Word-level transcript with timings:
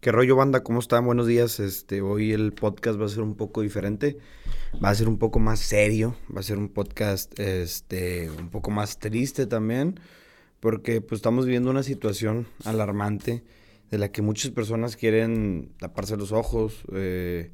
¿Qué 0.00 0.12
rollo 0.12 0.34
banda? 0.34 0.62
¿Cómo 0.62 0.80
están? 0.80 1.04
Buenos 1.04 1.26
días. 1.26 1.60
Este, 1.60 2.00
hoy 2.00 2.32
el 2.32 2.54
podcast 2.54 2.98
va 2.98 3.04
a 3.04 3.08
ser 3.10 3.20
un 3.20 3.34
poco 3.34 3.60
diferente. 3.60 4.16
Va 4.82 4.88
a 4.88 4.94
ser 4.94 5.10
un 5.10 5.18
poco 5.18 5.40
más 5.40 5.60
serio. 5.60 6.16
Va 6.34 6.40
a 6.40 6.42
ser 6.42 6.56
un 6.56 6.70
podcast 6.70 7.38
este, 7.38 8.30
un 8.30 8.48
poco 8.48 8.70
más 8.70 8.98
triste 8.98 9.46
también. 9.46 10.00
Porque 10.58 11.02
pues 11.02 11.18
estamos 11.18 11.44
viviendo 11.44 11.70
una 11.70 11.82
situación 11.82 12.46
alarmante 12.64 13.44
de 13.90 13.98
la 13.98 14.10
que 14.10 14.22
muchas 14.22 14.52
personas 14.52 14.96
quieren 14.96 15.70
taparse 15.78 16.16
los 16.16 16.32
ojos, 16.32 16.82
eh, 16.94 17.50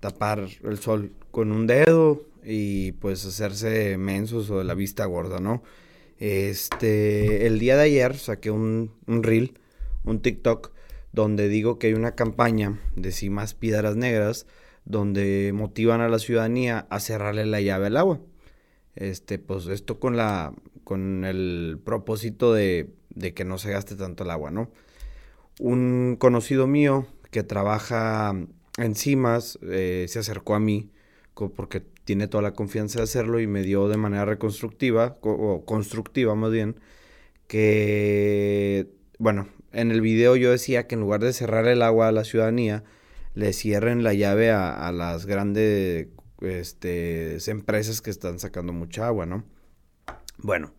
tapar 0.00 0.48
el 0.64 0.78
sol 0.78 1.12
con 1.30 1.52
un 1.52 1.68
dedo 1.68 2.26
y 2.42 2.92
pues 2.92 3.24
hacerse 3.24 3.96
mensos 3.96 4.50
o 4.50 4.58
de 4.58 4.64
la 4.64 4.74
vista 4.74 5.04
gorda, 5.04 5.38
¿no? 5.38 5.62
Este, 6.18 7.46
el 7.46 7.60
día 7.60 7.76
de 7.76 7.84
ayer 7.84 8.16
saqué 8.16 8.50
un, 8.50 8.90
un 9.06 9.22
reel, 9.22 9.56
un 10.02 10.20
TikTok 10.20 10.72
donde 11.12 11.48
digo 11.48 11.78
que 11.78 11.88
hay 11.88 11.94
una 11.94 12.14
campaña 12.14 12.78
de 12.96 13.12
Cimas 13.12 13.54
Piedras 13.54 13.96
Negras 13.96 14.46
donde 14.84 15.52
motivan 15.54 16.00
a 16.00 16.08
la 16.08 16.18
ciudadanía 16.18 16.86
a 16.90 17.00
cerrarle 17.00 17.46
la 17.46 17.60
llave 17.60 17.86
al 17.86 17.96
agua. 17.96 18.20
Este, 18.94 19.38
pues 19.38 19.66
esto 19.66 20.00
con 20.00 20.16
la 20.16 20.52
con 20.84 21.24
el 21.24 21.78
propósito 21.84 22.52
de, 22.52 22.90
de 23.10 23.32
que 23.34 23.44
no 23.44 23.58
se 23.58 23.70
gaste 23.70 23.94
tanto 23.94 24.24
el 24.24 24.30
agua, 24.30 24.50
¿no? 24.50 24.70
Un 25.60 26.16
conocido 26.18 26.66
mío 26.66 27.06
que 27.30 27.42
trabaja 27.44 28.34
en 28.78 28.94
Cimas 28.94 29.58
eh, 29.62 30.06
se 30.08 30.18
acercó 30.18 30.54
a 30.54 30.60
mí 30.60 30.90
porque 31.34 31.80
tiene 32.04 32.28
toda 32.28 32.42
la 32.42 32.54
confianza 32.54 32.98
de 32.98 33.04
hacerlo 33.04 33.40
y 33.40 33.46
me 33.46 33.62
dio 33.62 33.88
de 33.88 33.96
manera 33.96 34.24
reconstructiva 34.24 35.18
o 35.22 35.64
constructiva 35.64 36.34
más 36.34 36.50
bien 36.50 36.76
que 37.46 38.88
bueno 39.20 39.46
en 39.72 39.90
el 39.90 40.00
video 40.00 40.36
yo 40.36 40.50
decía 40.50 40.86
que 40.86 40.94
en 40.94 41.00
lugar 41.00 41.20
de 41.20 41.32
cerrar 41.32 41.66
el 41.66 41.82
agua 41.82 42.08
a 42.08 42.12
la 42.12 42.24
ciudadanía, 42.24 42.84
le 43.34 43.52
cierren 43.52 44.02
la 44.02 44.14
llave 44.14 44.50
a, 44.50 44.90
las 44.92 45.26
grandes 45.26 46.08
este, 46.40 47.38
empresas 47.50 48.00
que 48.00 48.10
están 48.10 48.38
sacando 48.38 48.72
mucha 48.72 49.06
agua, 49.06 49.26
¿no? 49.26 49.44
Bueno, 50.38 50.74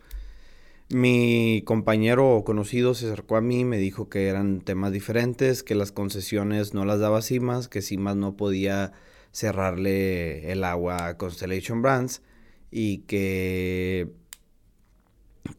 mi 0.90 1.64
compañero 1.66 2.44
conocido 2.46 2.94
se 2.94 3.06
acercó 3.06 3.38
a 3.38 3.42
mí, 3.42 3.64
me 3.64 3.78
dijo 3.78 4.10
que 4.10 4.28
eran 4.28 4.60
temas 4.60 4.92
diferentes, 4.92 5.64
que 5.64 5.76
las 5.76 5.94
concesiones 5.94 6.74
no 6.74 6.84
las 6.84 7.00
daba 7.00 7.22
CIMAS, 7.22 7.70
que 7.70 7.82
CIMAS 7.82 8.18
no 8.18 8.36
podía 8.36 8.92
cerrarle 9.32 10.52
el 10.52 10.66
agua 10.66 11.08
a 11.08 11.18
Constellation 11.18 11.82
Brands 11.82 12.22
y 12.70 13.00
que 13.00 14.12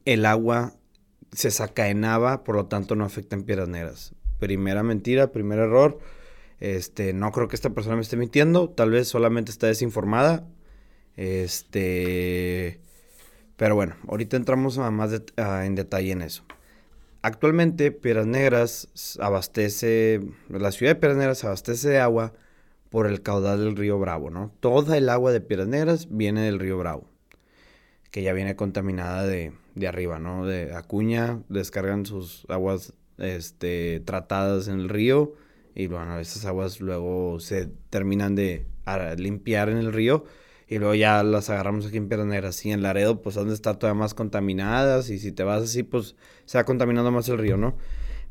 el 0.05 0.27
agua 0.27 0.75
se 1.33 1.51
sacaenaba, 1.51 2.45
por 2.45 2.57
lo 2.57 2.67
tanto 2.67 2.95
no 2.95 3.05
afecta 3.05 3.37
en 3.37 3.45
piedras 3.45 3.69
negras. 3.69 4.15
Primera 4.39 4.83
mentira, 4.83 5.33
primer 5.33 5.59
error. 5.59 5.99
Este, 6.61 7.13
no 7.13 7.33
creo 7.33 7.49
que 7.49 7.57
esta 7.57 7.71
persona 7.71 7.97
me 7.97 8.03
esté 8.03 8.17
mintiendo, 8.17 8.71
tal 8.71 8.91
vez 8.91 9.09
solamente 9.09 9.51
está 9.51 9.67
desinformada. 9.67 10.47
Este, 11.17 12.81
pero 13.57 13.75
bueno, 13.75 13.97
ahorita 14.09 14.37
entramos 14.37 14.79
a 14.79 14.91
más 14.91 15.23
en 15.37 15.75
detalle 15.75 16.13
en 16.13 16.23
eso. 16.23 16.45
Actualmente 17.23 17.93
Piedras 17.93 18.27
Negras 18.27 19.17
abastece, 19.21 20.21
la 20.49 20.73
ciudad 20.73 20.93
de 20.93 21.01
Piedras 21.01 21.19
Negras 21.19 21.45
abastece 21.45 21.89
de 21.89 22.01
agua 22.01 22.33
por 22.91 23.07
el 23.07 23.23
caudal 23.23 23.65
del 23.65 23.77
río 23.77 23.99
Bravo, 23.99 24.31
¿no? 24.31 24.53
Toda 24.61 24.97
el 24.99 25.09
agua 25.09 25.33
de 25.33 25.41
Piedras 25.41 25.69
Negras 25.69 26.09
viene 26.11 26.43
del 26.43 26.59
río 26.59 26.79
Bravo, 26.79 27.09
que 28.11 28.23
ya 28.23 28.33
viene 28.33 28.57
contaminada 28.57 29.25
de, 29.25 29.53
de 29.75 29.89
arriba, 29.89 30.19
¿no? 30.19 30.47
De 30.47 30.75
Acuña, 30.75 31.41
descargan 31.49 32.07
sus 32.07 32.45
aguas 32.49 32.95
este, 33.19 34.01
tratadas 34.01 34.69
en 34.69 34.81
el 34.81 34.89
río 34.89 35.35
y 35.75 35.87
bueno, 35.87 36.19
esas 36.19 36.45
aguas 36.45 36.81
luego 36.81 37.41
se 37.41 37.67
terminan 37.91 38.35
de 38.35 38.67
limpiar 39.17 39.69
en 39.69 39.79
el 39.79 39.93
río 39.93 40.25
y 40.69 40.79
luego 40.79 40.95
ya 40.95 41.23
las 41.23 41.51
agarramos 41.51 41.87
aquí 41.87 41.97
en 41.97 42.09
Piedras 42.09 42.65
y 42.65 42.73
en 42.73 42.83
Laredo 42.83 43.23
pues 43.23 43.37
han 43.37 43.49
de 43.49 43.55
estar 43.55 43.77
todavía 43.77 44.01
más 44.01 44.15
contaminadas 44.15 45.11
y 45.11 45.19
si 45.19 45.33
te 45.33 45.45
vas 45.45 45.63
así 45.63 45.83
pues 45.83 46.17
se 46.45 46.59
va 46.59 46.65
contaminando 46.65 47.11
más 47.11 47.29
el 47.29 47.39
río, 47.39 47.57
¿no? 47.57 47.77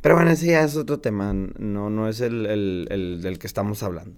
Pero 0.02 0.16
bueno, 0.16 0.31
ese 0.31 0.47
ya 0.47 0.63
es 0.63 0.75
otro 0.75 1.00
tema, 1.00 1.34
no, 1.34 1.90
no 1.90 2.09
es 2.09 2.22
el, 2.22 2.46
el 2.47 3.22
del 3.22 3.38
que 3.38 3.46
estamos 3.46 3.84
hablando. 3.84 4.18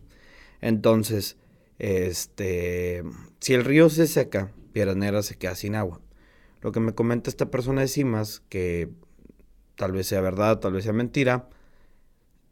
Entonces, 0.61 1.35
este, 1.78 3.03
si 3.41 3.53
el 3.53 3.66
río 3.66 3.90
se 3.90 4.07
seca, 4.07 4.53
Piedras 4.72 4.95
Negras 4.95 5.25
se 5.25 5.35
queda 5.35 5.55
sin 5.55 5.75
agua. 5.75 6.00
Lo 6.63 6.72
que 6.72 6.79
me 6.79 6.96
comenta 6.96 7.29
esta 7.29 7.51
persona 7.51 7.81
de 7.81 7.90
Cimas, 7.90 8.41
que 8.47 8.90
tal 9.75 9.91
vez 9.91 10.07
sea 10.07 10.22
verdad, 10.22 10.59
tal 10.59 10.72
vez 10.72 10.85
sea 10.85 10.94
mentira, 10.94 11.50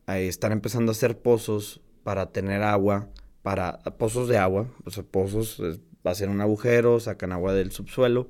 están 0.06 0.52
empezando 0.52 0.92
a 0.92 0.94
hacer 0.94 1.18
pozos 1.22 1.80
para 2.04 2.32
tener 2.32 2.62
agua, 2.62 3.08
para 3.42 3.80
pozos 3.98 4.28
de 4.28 4.38
agua, 4.38 4.68
o 4.84 4.92
sea, 4.92 5.04
pozos, 5.04 5.62
hacen 6.04 6.30
un 6.30 6.42
agujero, 6.42 7.00
sacan 7.00 7.32
agua 7.32 7.54
del 7.54 7.72
subsuelo, 7.72 8.30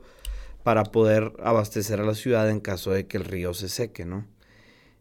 para 0.62 0.84
poder 0.84 1.34
abastecer 1.44 2.00
a 2.00 2.06
la 2.06 2.14
ciudad 2.14 2.48
en 2.52 2.60
caso 2.60 2.92
de 2.92 3.08
que 3.08 3.18
el 3.18 3.26
río 3.26 3.56
se 3.56 3.68
seque, 3.68 4.06
¿no? 4.06 4.28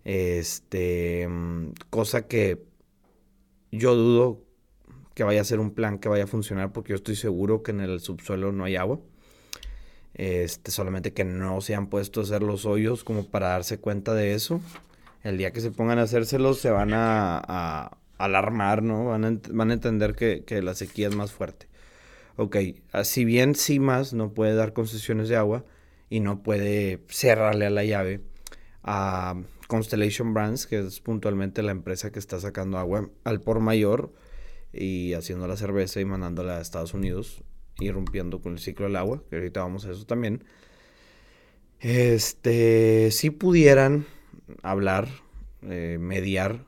Este, 0.04 1.28
cosa 1.90 2.26
que 2.26 2.64
yo 3.70 3.94
dudo 3.94 4.40
que 5.14 5.24
vaya 5.24 5.42
a 5.42 5.44
ser 5.44 5.60
un 5.60 5.72
plan 5.72 5.98
que 5.98 6.08
vaya 6.08 6.24
a 6.24 6.26
funcionar 6.26 6.72
porque 6.72 6.90
yo 6.90 6.96
estoy 6.96 7.16
seguro 7.16 7.62
que 7.62 7.72
en 7.72 7.80
el 7.80 8.00
subsuelo 8.00 8.50
no 8.50 8.64
hay 8.64 8.76
agua. 8.76 8.98
Este, 10.14 10.70
solamente 10.70 11.12
que 11.12 11.24
no 11.24 11.60
se 11.60 11.74
han 11.74 11.86
puesto 11.86 12.20
a 12.20 12.24
hacer 12.24 12.42
los 12.42 12.66
hoyos 12.66 13.04
como 13.04 13.26
para 13.26 13.48
darse 13.48 13.78
cuenta 13.78 14.14
de 14.14 14.34
eso. 14.34 14.60
El 15.22 15.38
día 15.38 15.52
que 15.52 15.60
se 15.60 15.70
pongan 15.70 15.98
a 15.98 16.02
hacérselos 16.02 16.58
se 16.58 16.70
van 16.70 16.92
a, 16.94 17.96
alarmar, 18.18 18.82
¿no? 18.82 19.06
Van 19.06 19.24
a, 19.24 19.40
van 19.50 19.70
a 19.70 19.74
entender 19.74 20.14
que, 20.14 20.62
la 20.62 20.74
sequía 20.74 21.08
es 21.08 21.14
más 21.14 21.32
fuerte. 21.32 21.68
Ok, 22.36 22.56
si 23.04 23.24
bien 23.24 23.54
CIMAS 23.54 24.14
no 24.14 24.32
puede 24.32 24.54
dar 24.54 24.72
concesiones 24.72 25.28
de 25.28 25.36
agua 25.36 25.64
y 26.08 26.20
no 26.20 26.42
puede 26.42 27.00
cerrarle 27.08 27.66
a 27.66 27.70
la 27.70 27.84
llave 27.84 28.22
a 28.82 29.40
Constellation 29.68 30.34
Brands, 30.34 30.66
que 30.66 30.80
es 30.80 31.00
puntualmente 31.00 31.62
la 31.62 31.72
empresa 31.72 32.10
que 32.10 32.18
está 32.18 32.40
sacando 32.40 32.78
agua 32.78 33.08
al 33.24 33.40
por 33.40 33.60
mayor 33.60 34.12
y 34.72 35.14
haciendo 35.14 35.46
la 35.46 35.56
cerveza 35.56 36.00
y 36.00 36.04
mandándola 36.04 36.58
a 36.58 36.60
Estados 36.60 36.94
Unidos 36.94 37.42
irrumpiendo 37.80 38.40
con 38.40 38.52
el 38.52 38.58
ciclo 38.58 38.86
del 38.86 38.96
agua, 38.96 39.22
que 39.28 39.36
ahorita 39.36 39.60
vamos 39.60 39.86
a 39.86 39.90
eso 39.90 40.04
también. 40.04 40.44
Este, 41.80 43.10
si 43.10 43.30
pudieran 43.30 44.06
hablar, 44.62 45.08
eh, 45.62 45.98
mediar 46.00 46.66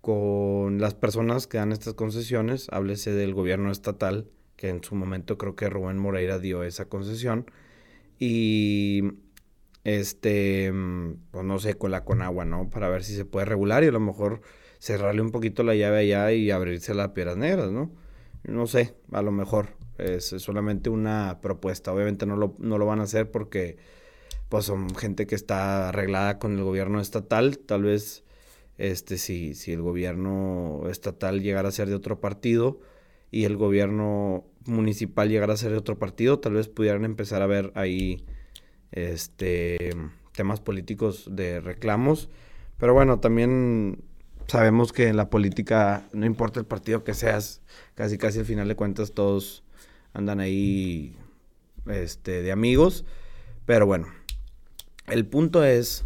con 0.00 0.80
las 0.80 0.94
personas 0.94 1.46
que 1.46 1.58
dan 1.58 1.72
estas 1.72 1.94
concesiones, 1.94 2.68
háblese 2.70 3.12
del 3.12 3.34
gobierno 3.34 3.70
estatal, 3.70 4.28
que 4.56 4.68
en 4.68 4.82
su 4.82 4.94
momento 4.94 5.38
creo 5.38 5.56
que 5.56 5.70
Rubén 5.70 5.98
Moreira 5.98 6.38
dio 6.38 6.64
esa 6.64 6.86
concesión, 6.88 7.46
y 8.18 9.02
este, 9.84 10.72
pues 11.30 11.44
no 11.44 11.58
sé, 11.58 11.74
con 11.74 11.90
la 11.90 12.04
con 12.04 12.22
agua, 12.22 12.44
¿no? 12.44 12.70
Para 12.70 12.88
ver 12.88 13.04
si 13.04 13.14
se 13.14 13.24
puede 13.24 13.46
regular 13.46 13.84
y 13.84 13.88
a 13.88 13.92
lo 13.92 14.00
mejor 14.00 14.42
cerrarle 14.78 15.22
un 15.22 15.30
poquito 15.30 15.62
la 15.62 15.74
llave 15.74 15.98
allá 15.98 16.32
y 16.32 16.50
abrirse 16.50 16.94
las 16.94 17.10
piedras 17.10 17.36
negras, 17.36 17.70
¿no? 17.70 17.92
No 18.44 18.66
sé, 18.66 18.94
a 19.12 19.22
lo 19.22 19.32
mejor 19.32 19.76
es 19.98 20.26
solamente 20.38 20.90
una 20.90 21.38
propuesta. 21.40 21.92
Obviamente 21.92 22.26
no 22.26 22.36
lo, 22.36 22.54
no 22.58 22.78
lo 22.78 22.86
van 22.86 23.00
a 23.00 23.04
hacer 23.04 23.30
porque 23.30 23.76
pues 24.48 24.64
son 24.66 24.94
gente 24.94 25.26
que 25.26 25.34
está 25.34 25.88
arreglada 25.88 26.38
con 26.38 26.58
el 26.58 26.64
gobierno 26.64 27.00
estatal. 27.00 27.58
Tal 27.58 27.84
vez 27.84 28.24
este 28.78 29.18
si, 29.18 29.54
si 29.54 29.72
el 29.72 29.82
gobierno 29.82 30.82
estatal 30.90 31.40
llegara 31.40 31.68
a 31.68 31.72
ser 31.72 31.88
de 31.88 31.94
otro 31.94 32.20
partido 32.20 32.80
y 33.30 33.44
el 33.44 33.56
gobierno 33.56 34.44
municipal 34.66 35.28
llegara 35.28 35.54
a 35.54 35.56
ser 35.56 35.70
de 35.70 35.78
otro 35.78 35.98
partido, 35.98 36.38
tal 36.38 36.54
vez 36.54 36.68
pudieran 36.68 37.04
empezar 37.04 37.42
a 37.42 37.46
ver 37.46 37.72
ahí 37.74 38.26
este 38.90 39.94
temas 40.32 40.60
políticos 40.60 41.28
de 41.30 41.60
reclamos. 41.60 42.28
Pero 42.78 42.94
bueno, 42.94 43.20
también 43.20 44.02
sabemos 44.46 44.92
que 44.92 45.08
en 45.08 45.16
la 45.16 45.30
política, 45.30 46.06
no 46.12 46.26
importa 46.26 46.60
el 46.60 46.66
partido 46.66 47.04
que 47.04 47.14
seas, 47.14 47.60
casi 47.94 48.18
casi 48.18 48.40
al 48.40 48.44
final 48.44 48.68
de 48.68 48.76
cuentas 48.76 49.12
todos 49.12 49.64
andan 50.12 50.40
ahí 50.40 51.16
este, 51.86 52.42
de 52.42 52.52
amigos. 52.52 53.04
Pero 53.66 53.86
bueno, 53.86 54.08
el 55.06 55.26
punto 55.26 55.64
es 55.64 56.04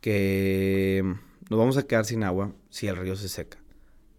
que 0.00 1.02
nos 1.50 1.58
vamos 1.58 1.76
a 1.76 1.82
quedar 1.84 2.04
sin 2.04 2.22
agua 2.24 2.52
si 2.70 2.88
el 2.88 2.96
río 2.96 3.16
se 3.16 3.28
seca. 3.28 3.58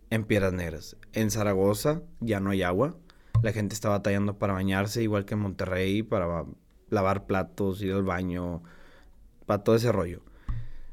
En 0.10 0.24
Piedras 0.24 0.54
Negras. 0.54 0.95
En 1.13 1.31
Zaragoza 1.31 2.01
ya 2.19 2.40
no 2.40 2.51
hay 2.51 2.63
agua. 2.63 2.95
La 3.44 3.51
gente 3.51 3.75
está 3.75 3.90
batallando 3.90 4.38
para 4.38 4.54
bañarse, 4.54 5.04
igual 5.04 5.25
que 5.25 5.33
en 5.33 5.42
Monterrey, 5.42 6.01
para 6.01 6.45
lavar 6.90 7.25
platos, 7.25 7.81
ir 7.81 7.94
al 7.94 8.04
baño, 8.04 8.63
para 9.45 9.63
todo 9.63 9.75
ese 9.75 9.92
rollo. 9.92 10.22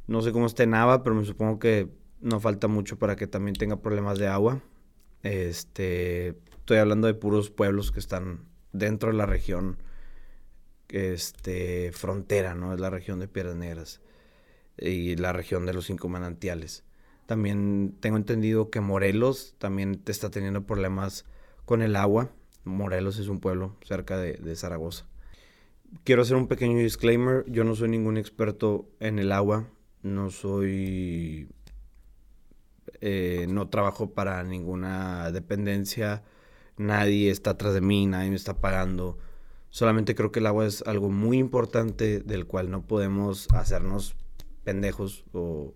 No 0.07 0.23
sé 0.23 0.33
cómo 0.33 0.47
está 0.47 0.67
Nava, 0.67 1.03
pero 1.03 1.17
me 1.17 1.25
supongo 1.25 1.59
que 1.59 1.89
no 2.21 2.41
falta 2.41 2.69
mucho 2.69 2.99
para 2.99 3.17
que 3.17 3.27
también 3.27 3.55
tenga 3.55 3.81
problemas 3.81 4.19
de 4.19 4.27
agua. 4.27 4.63
Este, 5.23 6.29
estoy 6.59 6.79
hablando 6.79 7.07
de 7.07 7.15
puros 7.15 7.51
pueblos 7.51 7.91
que 7.91 8.01
están 8.01 8.45
dentro 8.73 9.11
de 9.11 9.17
la 9.17 9.27
región 9.27 9.79
este, 10.89 11.93
frontera, 11.93 12.55
¿no? 12.55 12.75
Es 12.75 12.81
la 12.81 12.91
región 12.91 13.19
de 13.19 13.29
Piedras 13.29 13.57
Negras. 13.57 14.01
y 14.77 15.17
la 15.17 15.33
región 15.33 15.67
de 15.67 15.73
los 15.73 15.87
cinco 15.87 16.09
manantiales. 16.09 16.85
También 17.27 17.97
tengo 18.01 18.17
entendido 18.17 18.71
que 18.71 18.81
Morelos 18.81 19.55
también 19.59 20.03
está 20.07 20.31
teniendo 20.31 20.67
problemas 20.67 21.25
con 21.65 21.81
el 21.83 21.97
agua. 21.97 22.31
Morelos 22.65 23.19
es 23.19 23.29
un 23.29 23.41
pueblo 23.41 23.77
cerca 23.85 24.19
de, 24.19 24.35
de 24.35 24.57
Zaragoza. 24.57 25.07
Quiero 26.03 26.23
hacer 26.23 26.37
un 26.37 26.49
pequeño 26.49 26.79
disclaimer. 26.79 27.45
Yo 27.47 27.65
no 27.65 27.75
soy 27.77 27.89
ningún 27.89 28.17
experto 28.17 28.89
en 29.01 29.19
el 29.19 29.31
agua. 29.33 29.69
No 30.05 30.31
soy... 30.31 31.49
Eh, 33.01 33.47
no 33.49 33.69
trabajo 33.69 34.11
para 34.15 34.43
ninguna 34.45 35.33
dependencia. 35.33 36.23
Nadie 36.77 37.31
está 37.31 37.51
atrás 37.51 37.75
de 37.75 37.81
mí, 37.81 38.07
nadie 38.07 38.31
me 38.31 38.37
está 38.37 38.61
pagando. 38.61 39.19
Solamente 39.71 40.15
creo 40.15 40.31
que 40.31 40.41
el 40.41 40.47
agua 40.47 40.67
es 40.67 40.83
algo 40.83 41.11
muy 41.11 41.39
importante 41.39 42.21
del 42.21 42.47
cual 42.47 42.71
no 42.71 42.87
podemos 42.87 43.49
hacernos 43.53 44.15
pendejos 44.63 45.25
o 45.33 45.75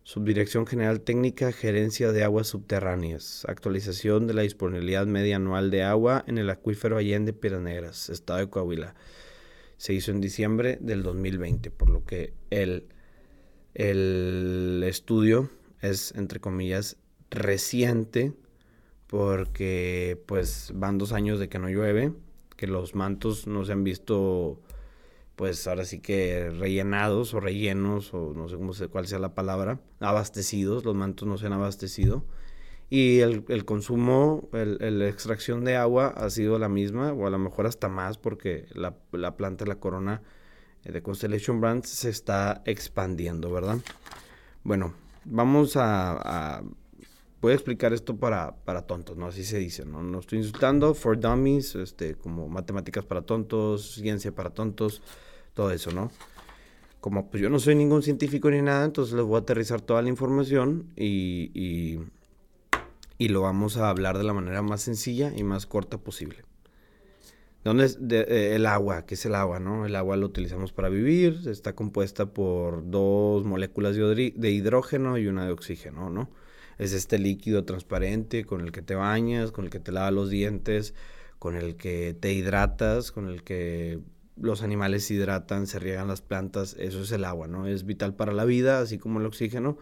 Subdirección 0.06 0.68
General 0.68 1.00
Técnica, 1.00 1.50
Gerencia 1.50 2.12
de 2.12 2.22
Aguas 2.22 2.46
Subterráneas. 2.46 3.44
Actualización 3.48 4.28
de 4.28 4.34
la 4.34 4.42
disponibilidad 4.42 5.04
media 5.04 5.34
anual 5.34 5.68
de 5.72 5.82
agua 5.82 6.22
en 6.28 6.38
el 6.38 6.48
acuífero 6.48 6.96
Allende 6.96 7.32
Piranegras, 7.32 8.08
Estado 8.08 8.38
de 8.38 8.48
Coahuila. 8.48 8.94
Se 9.78 9.94
hizo 9.94 10.12
en 10.12 10.20
diciembre 10.20 10.78
del 10.80 11.02
2020, 11.02 11.72
por 11.72 11.90
lo 11.90 12.04
que 12.04 12.34
el, 12.50 12.84
el 13.74 14.84
estudio 14.86 15.50
es, 15.80 16.14
entre 16.14 16.38
comillas, 16.38 16.98
reciente 17.28 18.32
porque 19.08 20.22
pues 20.26 20.70
van 20.72 20.98
dos 20.98 21.10
años 21.10 21.40
de 21.40 21.48
que 21.48 21.58
no 21.58 21.68
llueve, 21.68 22.12
que 22.56 22.68
los 22.68 22.94
mantos 22.94 23.48
no 23.48 23.64
se 23.64 23.72
han 23.72 23.82
visto 23.82 24.60
pues 25.36 25.66
ahora 25.66 25.84
sí 25.84 26.00
que 26.00 26.50
rellenados 26.50 27.34
o 27.34 27.40
rellenos 27.40 28.12
o 28.14 28.32
no 28.34 28.48
sé 28.48 28.56
cómo 28.56 28.72
cuál 28.90 29.06
sea 29.06 29.18
la 29.18 29.34
palabra, 29.34 29.80
abastecidos, 30.00 30.84
los 30.84 30.94
mantos 30.94 31.28
no 31.28 31.36
se 31.36 31.46
han 31.46 31.52
abastecido 31.52 32.24
y 32.88 33.18
el, 33.20 33.64
consumo, 33.64 34.48
la 34.52 35.08
extracción 35.08 35.64
de 35.64 35.76
agua 35.76 36.08
ha 36.16 36.30
sido 36.30 36.58
la 36.58 36.68
misma 36.68 37.12
o 37.12 37.26
a 37.26 37.30
lo 37.30 37.38
mejor 37.38 37.66
hasta 37.66 37.88
más 37.88 38.16
porque 38.16 38.66
la, 38.72 38.94
planta 39.36 39.64
de 39.64 39.68
la 39.68 39.80
corona 39.80 40.22
de 40.84 41.02
Constellation 41.02 41.60
Brands 41.60 41.88
se 41.88 42.10
está 42.10 42.62
expandiendo, 42.64 43.52
¿verdad? 43.52 43.78
Bueno, 44.62 44.94
vamos 45.24 45.76
a 45.76 46.62
voy 47.40 47.52
a 47.52 47.54
explicar 47.54 47.92
esto 47.92 48.16
para, 48.16 48.56
para 48.64 48.82
tontos, 48.82 49.16
¿no? 49.16 49.26
Así 49.26 49.44
se 49.44 49.58
dice, 49.58 49.84
¿no? 49.84 50.02
No 50.02 50.18
estoy 50.20 50.38
insultando, 50.38 50.94
for 50.94 51.18
dummies, 51.18 51.74
este, 51.76 52.14
como 52.14 52.48
matemáticas 52.48 53.04
para 53.04 53.22
tontos, 53.22 53.94
ciencia 53.94 54.34
para 54.34 54.50
tontos, 54.50 55.02
todo 55.56 55.72
eso, 55.72 55.90
¿no? 55.90 56.12
Como 57.00 57.28
pues 57.28 57.42
yo 57.42 57.50
no 57.50 57.58
soy 57.58 57.74
ningún 57.74 58.04
científico 58.04 58.48
ni 58.50 58.62
nada, 58.62 58.84
entonces 58.84 59.14
les 59.14 59.24
voy 59.24 59.36
a 59.36 59.40
aterrizar 59.40 59.80
toda 59.80 60.02
la 60.02 60.08
información 60.08 60.92
y, 60.94 61.50
y, 61.54 61.98
y 63.18 63.28
lo 63.28 63.42
vamos 63.42 63.76
a 63.76 63.90
hablar 63.90 64.18
de 64.18 64.24
la 64.24 64.32
manera 64.32 64.62
más 64.62 64.82
sencilla 64.82 65.32
y 65.34 65.42
más 65.42 65.66
corta 65.66 65.98
posible. 65.98 66.44
¿Dónde 67.64 67.86
es 67.86 67.98
eh, 68.08 68.52
el 68.54 68.66
agua? 68.66 69.06
¿Qué 69.06 69.14
es 69.14 69.26
el 69.26 69.34
agua? 69.34 69.58
¿no? 69.58 69.86
El 69.86 69.96
agua 69.96 70.16
lo 70.16 70.26
utilizamos 70.26 70.72
para 70.72 70.88
vivir, 70.88 71.40
está 71.46 71.74
compuesta 71.74 72.26
por 72.26 72.88
dos 72.88 73.44
moléculas 73.44 73.96
de 73.96 74.50
hidrógeno 74.50 75.18
y 75.18 75.26
una 75.26 75.46
de 75.46 75.52
oxígeno, 75.52 76.10
¿no? 76.10 76.30
es 76.78 76.92
este 76.92 77.18
líquido 77.18 77.64
transparente 77.64 78.44
con 78.44 78.60
el 78.60 78.72
que 78.72 78.82
te 78.82 78.94
bañas, 78.94 79.52
con 79.52 79.64
el 79.64 79.70
que 79.70 79.80
te 79.80 79.92
lavas 79.92 80.12
los 80.12 80.30
dientes, 80.30 80.94
con 81.38 81.56
el 81.56 81.76
que 81.76 82.14
te 82.18 82.32
hidratas, 82.32 83.12
con 83.12 83.28
el 83.28 83.42
que 83.42 84.00
los 84.36 84.62
animales 84.62 85.06
se 85.06 85.14
hidratan, 85.14 85.66
se 85.66 85.78
riegan 85.78 86.08
las 86.08 86.20
plantas, 86.20 86.76
eso 86.78 87.02
es 87.02 87.12
el 87.12 87.24
agua, 87.24 87.48
¿no? 87.48 87.66
Es 87.66 87.84
vital 87.84 88.14
para 88.14 88.32
la 88.32 88.44
vida, 88.44 88.80
así 88.80 88.98
como 88.98 89.20
el 89.20 89.26
oxígeno. 89.26 89.78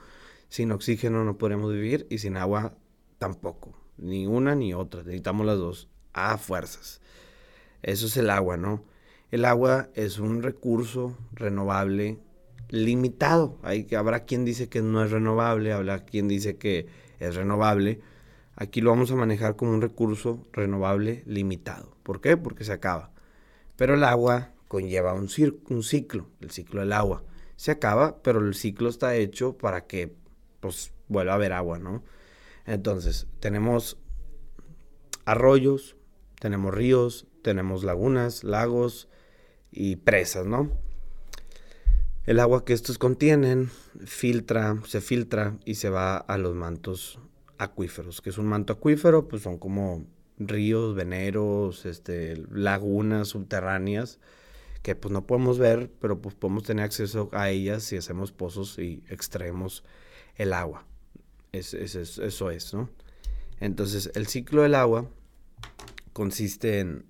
Sin 0.48 0.72
oxígeno 0.72 1.24
no 1.24 1.38
podemos 1.38 1.72
vivir 1.72 2.06
y 2.10 2.18
sin 2.18 2.36
agua 2.36 2.76
tampoco, 3.18 3.76
ni 3.96 4.26
una 4.26 4.54
ni 4.54 4.74
otra, 4.74 5.02
necesitamos 5.02 5.46
las 5.46 5.58
dos, 5.58 5.88
a 6.12 6.38
fuerzas. 6.38 7.00
Eso 7.82 8.06
es 8.06 8.16
el 8.16 8.30
agua, 8.30 8.56
¿no? 8.56 8.84
El 9.30 9.44
agua 9.44 9.88
es 9.94 10.18
un 10.18 10.42
recurso 10.42 11.16
renovable 11.32 12.18
limitado. 12.68 13.58
Hay, 13.62 13.86
habrá 13.96 14.24
quien 14.24 14.44
dice 14.44 14.68
que 14.68 14.80
no 14.80 15.02
es 15.04 15.10
renovable, 15.10 15.72
habrá 15.72 16.04
quien 16.04 16.28
dice 16.28 16.56
que 16.56 16.86
es 17.18 17.34
renovable. 17.34 18.00
Aquí 18.56 18.80
lo 18.80 18.90
vamos 18.90 19.10
a 19.10 19.16
manejar 19.16 19.56
como 19.56 19.72
un 19.72 19.82
recurso 19.82 20.46
renovable 20.52 21.24
limitado. 21.26 21.96
¿Por 22.02 22.20
qué? 22.20 22.36
Porque 22.36 22.64
se 22.64 22.72
acaba. 22.72 23.13
Pero 23.76 23.94
el 23.94 24.04
agua 24.04 24.52
conlleva 24.68 25.14
un, 25.14 25.28
ciclo, 25.28 26.28
el 26.40 26.50
ciclo 26.50 26.80
del 26.80 26.92
agua. 26.92 27.22
Se 27.56 27.70
acaba, 27.70 28.22
pero 28.22 28.40
el 28.40 28.54
ciclo 28.54 28.88
está 28.88 29.14
hecho 29.14 29.56
para 29.56 29.86
que 29.86 30.14
pues 30.60 30.92
vuelva 31.08 31.32
a 31.32 31.36
haber 31.36 31.52
agua, 31.52 31.78
¿no? 31.78 32.02
Entonces, 32.66 33.26
tenemos 33.40 33.98
arroyos, 35.24 35.96
tenemos 36.40 36.74
ríos, 36.74 37.26
tenemos 37.42 37.84
lagunas, 37.84 38.42
lagos 38.44 39.08
y 39.70 39.96
presas, 39.96 40.46
¿no? 40.46 40.70
El 42.24 42.40
agua 42.40 42.64
que 42.64 42.72
estos 42.72 42.96
contienen 42.96 43.70
filtra, 44.06 44.80
se 44.86 45.02
filtra 45.02 45.58
y 45.66 45.74
se 45.74 45.90
va 45.90 46.16
a 46.16 46.38
los 46.38 46.54
mantos 46.54 47.18
acuíferos. 47.58 48.20
que 48.20 48.30
es 48.30 48.38
un 48.38 48.46
manto 48.46 48.72
acuífero? 48.72 49.28
Pues 49.28 49.42
son 49.42 49.58
como 49.58 50.06
ríos, 50.38 50.94
veneros, 50.94 51.86
este, 51.86 52.36
lagunas 52.50 53.28
subterráneas 53.28 54.18
que 54.84 54.94
pues 54.94 55.12
no 55.12 55.26
podemos 55.26 55.58
ver, 55.58 55.90
pero 55.98 56.20
pues 56.20 56.34
podemos 56.34 56.62
tener 56.62 56.84
acceso 56.84 57.30
a 57.32 57.48
ellas 57.48 57.82
si 57.84 57.96
hacemos 57.96 58.32
pozos 58.32 58.78
y 58.78 59.02
extraemos 59.08 59.82
el 60.36 60.52
agua. 60.52 60.84
Es, 61.52 61.72
eso 61.72 62.50
es, 62.50 62.74
¿no? 62.74 62.90
Entonces, 63.60 64.10
el 64.14 64.26
ciclo 64.26 64.60
del 64.60 64.74
agua 64.74 65.08
consiste 66.12 66.80
en, 66.80 67.06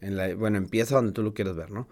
la, 0.00 0.32
bueno, 0.36 0.56
empieza 0.56 0.94
donde 0.94 1.10
tú 1.10 1.24
lo 1.24 1.34
quieras 1.34 1.56
ver, 1.56 1.72
¿no? 1.72 1.88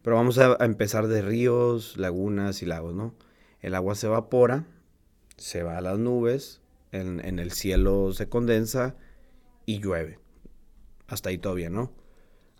Pero 0.00 0.16
vamos 0.16 0.38
a, 0.38 0.56
empezar 0.64 1.06
de 1.06 1.20
ríos, 1.20 1.98
lagunas 1.98 2.62
y 2.62 2.66
lagos, 2.66 2.94
¿no? 2.94 3.14
El 3.60 3.74
agua 3.74 3.94
se 3.94 4.06
evapora, 4.06 4.64
se 5.36 5.62
va 5.62 5.76
a 5.76 5.82
las 5.82 5.98
nubes, 5.98 6.62
en, 6.92 7.38
el 7.38 7.52
cielo 7.52 8.14
se 8.14 8.28
condensa 8.28 8.96
y 9.66 9.80
llueve. 9.80 10.18
Hasta 11.06 11.30
ahí 11.30 11.38
todo 11.38 11.54
bien, 11.54 11.74
¿no? 11.74 11.92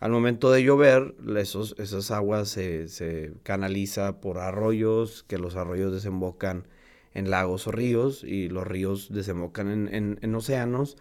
Al 0.00 0.10
momento 0.10 0.50
de 0.50 0.64
llover, 0.64 1.14
esos, 1.36 1.76
esas 1.78 2.10
aguas 2.10 2.48
se, 2.48 2.88
se, 2.88 3.34
canaliza 3.44 4.20
por 4.20 4.38
arroyos, 4.38 5.24
que 5.28 5.38
los 5.38 5.54
arroyos 5.54 5.92
desembocan 5.92 6.66
en 7.14 7.30
lagos 7.30 7.68
o 7.68 7.70
ríos, 7.70 8.24
y 8.24 8.48
los 8.48 8.66
ríos 8.66 9.12
desembocan 9.12 9.88
en, 9.88 10.18
en, 10.20 10.34
océanos, 10.34 10.96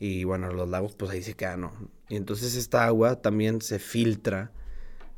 y 0.00 0.24
bueno, 0.24 0.52
los 0.52 0.68
lagos 0.68 0.96
pues 0.96 1.12
ahí 1.12 1.22
se 1.22 1.34
quedan, 1.34 1.60
¿no? 1.60 1.72
Y 2.08 2.16
entonces 2.16 2.56
esta 2.56 2.86
agua 2.86 3.22
también 3.22 3.60
se 3.60 3.78
filtra 3.78 4.50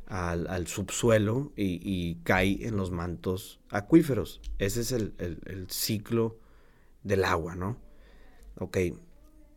al, 0.05 0.67
subsuelo 0.67 1.51
y, 1.55 2.15
cae 2.23 2.67
en 2.67 2.77
los 2.77 2.91
mantos 2.91 3.59
acuíferos. 3.69 4.41
Ese 4.59 4.81
es 4.81 4.91
el, 4.91 5.67
ciclo 5.69 6.37
del 7.01 7.23
agua, 7.23 7.55
¿no? 7.55 7.77
Ok, 8.59 8.77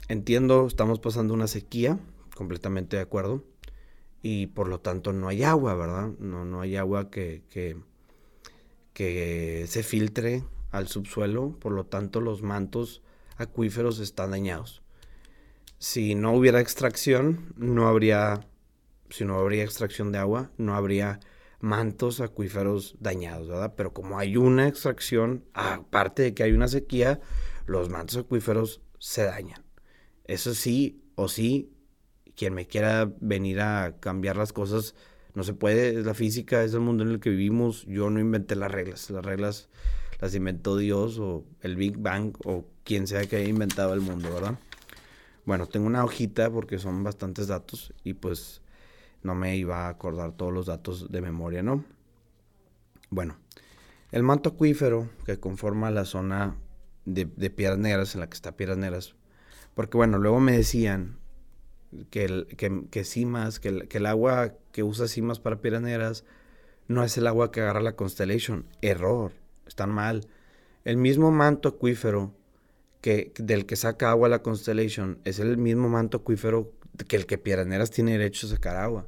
entiendo, 0.09 0.67
estamos 0.67 1.01
pasando 1.01 1.35
una 1.35 1.47
sequía, 1.47 1.99
completamente 2.35 2.97
de 2.97 3.03
acuerdo, 3.03 3.45
y 4.23 4.49
por 4.49 4.69
lo 4.69 4.81
tanto 4.81 5.13
no 5.13 5.29
hay 5.29 5.43
agua, 5.43 5.75
¿verdad? 5.75 6.11
No, 6.19 6.45
no 6.45 6.61
hay 6.61 6.77
agua 6.77 7.11
que, 7.11 7.43
que, 7.51 7.77
que 8.93 9.65
se 9.69 9.83
filtre 9.83 10.45
al 10.71 10.89
subsuelo, 10.89 11.57
por 11.61 11.73
lo 11.73 11.87
tanto 11.87 12.21
los 12.21 12.43
mantos 12.43 13.03
acuíferos 13.37 14.01
están 14.01 14.33
dañados. 14.33 14.83
Si 15.79 16.15
no 16.15 16.33
hubiera 16.33 16.61
extracción, 16.61 17.53
no 17.57 17.87
habría 17.87 18.47
si 19.11 19.25
no 19.25 19.39
habría 19.39 19.65
extracción 19.65 20.13
de 20.13 20.19
agua, 20.19 20.51
no 20.57 20.75
habría 20.75 21.21
mantos 21.61 22.21
acuíferos 22.21 22.97
dañados, 23.01 23.49
¿verdad? 23.49 23.75
Pero 23.77 23.93
como 23.93 24.19
hay 24.19 24.37
una 24.37 24.69
extracción, 24.69 25.45
aparte 25.55 26.23
de 26.23 26.35
que 26.35 26.43
hay 26.43 26.53
una 26.53 26.69
sequía, 26.69 27.21
los 27.67 27.89
mantos 27.89 28.17
acuíferos 28.17 28.83
se 28.99 29.25
dañan. 29.25 29.66
Eso 30.26 30.54
sí, 30.54 31.02
O 31.14 31.28
sí, 31.28 31.73
quien 32.35 32.54
me 32.54 32.66
quiera 32.66 33.11
venir 33.21 33.61
a 33.61 33.97
cambiar 34.00 34.37
las 34.37 34.52
cosas, 34.52 34.95
no 35.35 35.45
se 35.45 35.54
puede, 35.54 35.99
es 35.99 36.06
la 36.06 36.14
física, 36.14 36.62
es 36.62 36.75
el 36.75 36.80
mundo 36.80 37.04
en 37.04 37.11
el 37.11 37.21
que 37.21 37.30
vivimos. 37.30 37.87
Yo 37.87 38.11
no 38.11 38.21
inventé 38.21 38.56
las 38.56 38.71
reglas, 38.71 39.11
las 39.11 39.25
reglas 39.25 39.68
las 40.21 40.35
inventó 40.35 40.76
Dios 40.76 41.18
o 41.18 41.45
el 41.61 41.76
Big 41.76 41.99
Bang 41.99 42.35
o 42.45 42.64
quien 42.85 43.06
sea 43.06 43.26
que 43.26 43.37
haya 43.37 43.49
inventado 43.49 43.92
el 43.95 44.00
mundo, 44.00 44.33
¿verdad? 44.33 44.59
Bueno, 45.45 45.66
tengo 45.66 45.87
una 45.87 46.04
hojita 46.04 46.50
porque 46.50 46.78
son 46.78 47.04
bastantes 47.04 47.49
datos 47.49 47.92
y 48.02 48.14
pues 48.14 48.62
no 49.23 49.35
me 49.35 49.56
iba 49.56 49.87
a 49.87 49.88
acordar 49.88 50.33
todos 50.33 50.52
los 50.52 50.66
datos 50.66 51.11
de 51.11 51.21
memoria, 51.21 51.62
¿no? 51.62 51.85
Bueno, 53.11 53.37
el 54.11 54.23
manto 54.23 54.50
acuífero 54.50 55.09
que 55.25 55.38
conforma 55.38 55.90
la 55.90 56.04
zona 56.04 56.56
de, 57.04 57.26
Piedras 57.26 57.78
Negras, 57.78 58.14
en 58.14 58.21
la 58.21 58.28
que 58.28 58.35
está 58.35 58.56
Piedras 58.56 58.78
Negras, 58.78 59.14
porque 59.76 59.97
bueno, 59.97 60.18
luego 60.18 60.40
me 60.40 60.56
decían 60.56 61.18
que, 62.11 62.25
el, 62.25 62.47
que, 62.56 62.56
que 62.90 63.02
que 63.04 63.68
el, 63.68 63.87
que 63.87 63.99
el 63.99 64.06
agua 64.06 64.54
que 64.73 64.83
usa 64.83 65.06
Cimas 65.06 65.38
para 65.38 65.61
Piedras 65.61 65.83
Negras 65.83 66.25
no 66.88 67.04
es 67.04 67.16
el 67.18 67.28
agua 67.28 67.52
que 67.52 67.61
agarra 67.61 67.80
la 67.80 67.95
Constellation. 67.95 68.66
Error, 68.83 69.33
están 69.68 69.90
mal. 69.90 70.26
El 70.85 70.97
mismo 70.97 71.30
manto 71.30 71.68
acuífero 71.68 72.35
que, 73.00 73.33
del 73.38 73.66
que 73.66 73.76
saca 73.76 74.11
agua 74.11 74.28
la 74.28 74.42
Constellation 74.42 75.21
es 75.25 75.38
el 75.38 75.59
mismo 75.59 75.88
manto 75.88 76.16
acuífero 76.16 76.73
que 77.06 77.16
el 77.16 77.26
que 77.26 77.38
Piedras 77.38 77.68
Negras 77.68 77.92
tiene 77.92 78.12
derecho 78.12 78.49
a 78.49 78.50
sacar 78.50 78.76
agua 78.76 79.06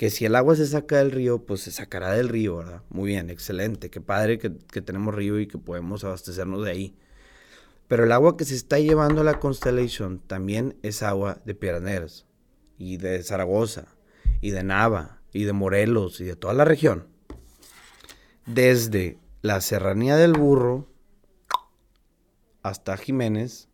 que 0.00 0.08
si 0.08 0.24
el 0.24 0.34
agua 0.34 0.56
se 0.56 0.66
saca 0.66 0.96
del 0.96 1.12
río, 1.12 1.44
pues 1.44 1.60
se 1.60 1.70
sacará 1.70 2.12
del 2.12 2.30
río, 2.30 2.56
¿verdad? 2.56 2.82
Muy 2.88 3.08
bien, 3.08 3.28
excelente, 3.28 3.90
qué 3.90 4.00
padre 4.00 4.38
que, 4.38 4.48
tenemos 4.48 5.14
río 5.14 5.38
y 5.38 5.46
que 5.46 5.58
podemos 5.58 6.04
abastecernos 6.04 6.64
de 6.64 6.70
ahí. 6.70 6.96
Pero 7.90 8.04
el 8.04 8.12
agua 8.12 8.36
que 8.36 8.44
se 8.44 8.54
está 8.54 8.78
llevando 8.78 9.22
a 9.22 9.24
la 9.24 9.40
Constellation 9.40 10.20
también 10.20 10.78
es 10.84 11.02
agua 11.02 11.42
de 11.44 11.56
Piedras 11.56 12.24
y 12.78 12.98
de 12.98 13.20
Zaragoza, 13.24 13.88
y 14.40 14.52
de 14.52 14.62
Nava, 14.62 15.20
y 15.32 15.42
de 15.42 15.52
Morelos, 15.52 16.20
y 16.20 16.24
de 16.24 16.36
toda 16.36 16.54
la 16.54 16.64
región. 16.64 17.08
Desde 18.46 19.18
la 19.42 19.60
serranía 19.60 20.16
del 20.16 20.34
Burro 20.34 20.86
hasta 22.62 22.96
Jiménez, 22.96 23.68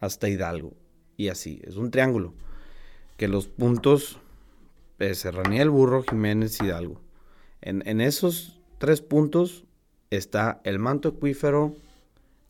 hasta 0.00 0.30
Hidalgo, 0.30 0.72
y 1.18 1.28
así, 1.28 1.60
es 1.64 1.76
un 1.76 1.90
triángulo, 1.90 2.32
que 3.18 3.28
los 3.28 3.48
puntos 3.48 4.18
Serranía 5.12 5.58
del 5.58 5.68
Burro, 5.68 6.04
Jiménez, 6.04 6.58
Hidalgo. 6.62 7.02
En 7.60 8.00
esos 8.00 8.62
tres 8.78 9.02
puntos 9.02 9.66
está 10.08 10.62
el 10.64 10.78
manto 10.78 11.10
acuífero 11.10 11.76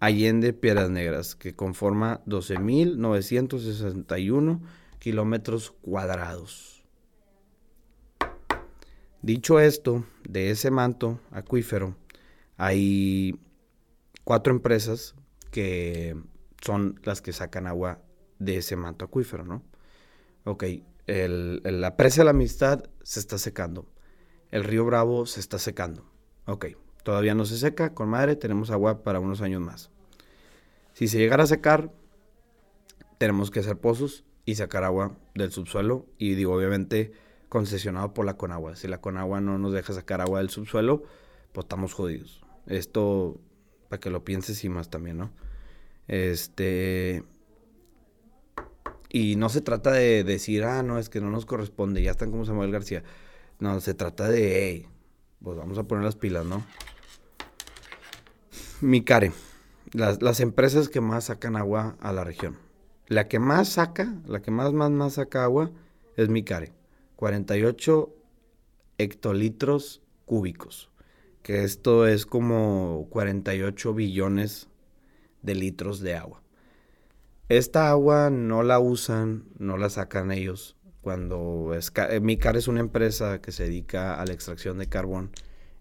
Allende 0.01 0.53
Piedras 0.53 0.91
Negras, 0.91 1.35
que 1.35 1.57
conforma 1.57 2.23
12.961 2.27 4.61
kilómetros 4.99 5.73
cuadrados. 5.83 6.85
Dicho 9.23 9.59
esto, 9.59 10.05
de 10.29 10.51
ese 10.51 10.71
manto 10.71 11.19
acuífero, 11.33 11.97
hay 12.57 13.41
cuatro 14.23 14.53
empresas 14.53 15.17
que 15.51 16.15
son 16.61 17.01
las 17.03 17.21
que 17.21 17.33
sacan 17.33 17.67
agua 17.67 18.01
de 18.39 18.59
ese 18.59 18.77
manto 18.77 19.05
acuífero, 19.05 19.45
¿no? 19.45 19.65
Ok, 20.45 20.65
la 21.07 21.97
presa 21.97 22.21
de 22.21 22.27
la 22.27 22.31
amistad 22.31 22.85
se 23.03 23.19
está 23.19 23.39
secando. 23.39 23.91
El 24.51 24.63
río 24.65 24.85
Bravo 24.85 25.27
se 25.27 25.41
está 25.41 25.59
secando. 25.59 26.09
Ok, 26.47 26.67
todavía 27.03 27.35
no 27.35 27.45
se 27.45 27.59
seca, 27.59 27.95
con 27.95 28.09
madre 28.09 28.37
tenemos 28.37 28.71
agua 28.71 29.03
para 29.03 29.21
unos 29.21 29.41
años 29.41 29.61
más. 29.61 29.91
Si 30.95 31.09
se 31.09 31.19
llegara 31.19 31.45
a 31.45 31.47
secar, 31.47 31.93
tenemos 33.19 33.51
que 33.51 33.61
hacer 33.61 33.77
pozos 33.79 34.25
y 34.45 34.55
sacar 34.55 34.85
agua 34.85 35.17
del 35.35 35.53
subsuelo 35.53 36.07
y 36.19 36.35
digo, 36.35 36.55
obviamente 36.55 37.13
concesionado 37.49 38.15
por 38.15 38.27
la 38.27 38.37
Conagua. 38.37 38.77
Si 38.77 38.89
la 38.89 39.01
Conagua 39.01 39.41
no 39.41 39.59
nos 39.59 39.73
deja 39.73 39.93
sacar 39.93 40.21
agua 40.21 40.39
del 40.39 40.51
subsuelo, 40.51 41.03
pues 41.53 41.65
estamos 41.65 41.93
jodidos. 41.95 42.43
Esto, 42.67 43.41
para 43.89 44.01
que 44.01 44.11
lo 44.11 44.25
pienses 44.25 44.63
y 44.65 44.69
más 44.69 44.91
también, 44.91 45.19
¿no? 45.19 45.31
Este, 46.07 47.23
y 49.11 49.37
no 49.37 49.49
se 49.49 49.61
trata 49.61 49.93
de 49.93 50.25
decir, 50.25 50.65
ah, 50.65 50.83
no, 50.83 50.99
es 50.99 51.09
que 51.09 51.21
no 51.21 51.31
nos 51.31 51.47
corresponde, 51.47 52.03
ya 52.03 52.11
están 52.11 52.31
como 52.31 52.45
Samuel 52.45 52.71
García. 52.71 53.03
No, 53.59 53.81
se 53.81 53.95
trata 53.95 54.29
de, 54.29 54.89
pues 55.43 55.57
vamos 55.57 55.79
a 55.79 55.85
poner 55.85 56.05
las 56.05 56.17
pilas, 56.17 56.45
¿no? 56.45 56.65
Micare, 58.81 59.33
las, 59.93 60.23
las 60.23 60.41
empresas 60.41 60.89
que 60.89 61.01
más 61.01 61.25
sacan 61.25 61.57
agua 61.57 61.97
a 62.01 62.13
la 62.13 62.25
región. 62.25 62.57
La 63.07 63.27
que 63.27 63.39
más 63.39 63.71
saca, 63.71 64.15
la 64.27 64.43
que 64.43 64.51
más, 64.51 64.73
más, 64.73 64.91
más 64.91 65.15
saca 65.15 65.45
agua 65.45 65.71
es 66.17 66.29
Micare. 66.29 66.73
48 67.17 68.15
hectolitros 68.99 70.03
cúbicos. 70.27 70.91
Que 71.43 71.65
esto 71.65 72.07
es 72.07 72.27
como 72.27 73.07
48 73.11 73.95
billones 73.95 74.69
de 75.43 75.55
litros 75.55 76.01
de 76.01 76.17
agua. 76.17 76.43
Esta 77.49 77.89
agua 77.89 78.29
no 78.29 78.63
la 78.63 78.79
usan, 78.79 79.45
no 79.59 79.79
la 79.79 79.89
sacan 79.89 80.31
ellos. 80.31 80.77
Cuando 81.09 81.73
es, 81.75 81.91
eh, 82.11 82.21
Micar 82.21 82.59
es 82.59 82.69
una 82.69 82.81
empresa 82.81 83.41
que 83.41 83.51
se 83.51 83.63
dedica 83.63 84.21
a 84.21 84.27
la 84.27 84.35
extracción 84.35 84.77
de 84.77 84.91
carbón 84.91 85.31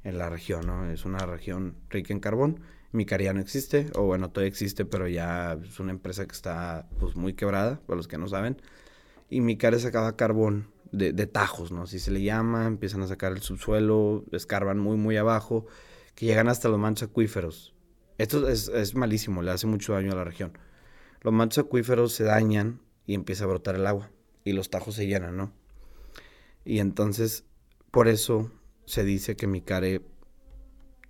en 0.05 0.17
la 0.17 0.29
región, 0.29 0.67
¿no? 0.67 0.89
Es 0.89 1.03
una 1.03 1.17
región 1.25 1.75
rica 1.89 2.13
en 2.13 2.21
carbón. 2.21 2.61
Micar 2.93 3.21
ya 3.21 3.33
no 3.33 3.41
existe, 3.41 3.87
o 3.95 4.03
bueno, 4.03 4.29
todavía 4.29 4.47
existe, 4.47 4.85
pero 4.85 5.05
ya 5.09 5.59
es 5.61 5.81
una 5.81 5.91
empresa 5.91 6.25
que 6.25 6.31
está 6.31 6.87
pues 6.97 7.17
muy 7.17 7.33
quebrada, 7.33 7.81
para 7.85 7.97
los 7.97 8.07
que 8.07 8.17
no 8.17 8.29
saben. 8.29 8.61
Y 9.29 9.41
Micar 9.41 9.77
sacaba 9.81 10.15
carbón 10.15 10.71
de, 10.93 11.11
de, 11.11 11.27
tajos, 11.27 11.73
¿no? 11.73 11.81
Así 11.81 11.99
se 11.99 12.11
le 12.11 12.21
llama, 12.21 12.65
empiezan 12.65 13.01
a 13.01 13.07
sacar 13.07 13.33
el 13.33 13.41
subsuelo, 13.41 14.23
escarban 14.31 14.79
muy, 14.79 14.95
muy 14.95 15.17
abajo, 15.17 15.65
que 16.15 16.25
llegan 16.25 16.47
hasta 16.47 16.69
los 16.69 16.79
manchos 16.79 17.09
acuíferos. 17.09 17.75
Esto 18.17 18.47
es, 18.47 18.95
malísimo, 18.95 19.41
le 19.41 19.51
hace 19.51 19.67
mucho 19.67 19.91
daño 19.91 20.13
a 20.13 20.15
la 20.15 20.23
región 20.23 20.53
los 21.19 21.33
mantos 21.33 21.57
acuíferos 21.57 22.13
se 22.13 22.23
dañan 22.23 22.79
y 23.05 23.13
empieza 23.13 23.43
a 23.43 23.47
brotar 23.47 23.75
el 23.75 23.87
agua 23.87 24.09
y 24.47 24.53
los 24.53 24.69
tajos 24.69 24.95
se 24.95 25.07
llenan, 25.07 25.35
¿no? 25.35 25.51
Y 26.63 26.79
entonces, 26.79 27.43
por 27.91 28.07
eso 28.07 28.49
se 28.85 29.03
dice 29.03 29.35
que 29.35 29.45
Micare 29.45 30.01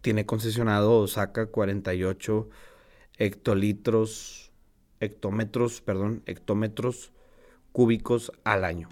tiene 0.02 0.26
concesionado 0.26 1.00
o 1.00 1.08
saca 1.08 1.46
48 1.46 2.50
hectolitros, 3.20 4.52
hectómetros, 5.00 5.82
perdón, 5.82 6.24
hectómetros 6.26 7.12
cúbicos 7.72 8.32
al 8.44 8.66
año. 8.66 8.90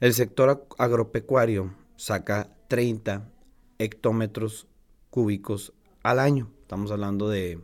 El 0.00 0.14
sector 0.14 0.66
agropecuario 0.78 1.74
saca 1.96 2.56
30 2.68 3.30
hectómetros 3.78 4.66
cúbicos 5.10 5.74
al 6.02 6.20
año. 6.20 6.50
Estamos 6.62 6.90
hablando 6.90 7.28
de 7.28 7.60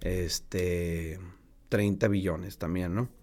este, 0.00 1.20
30 1.70 2.08
billones 2.08 2.58
también, 2.58 2.94
¿no? 2.94 3.15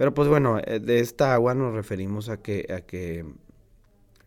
Pero 0.00 0.14
pues 0.14 0.28
bueno, 0.28 0.58
eh, 0.64 0.80
de 0.80 1.00
esta 1.00 1.34
agua 1.34 1.52
nos 1.52 1.74
referimos 1.74 2.30
a 2.30 2.40
que, 2.40 2.66
a 2.74 2.80
que 2.80 3.26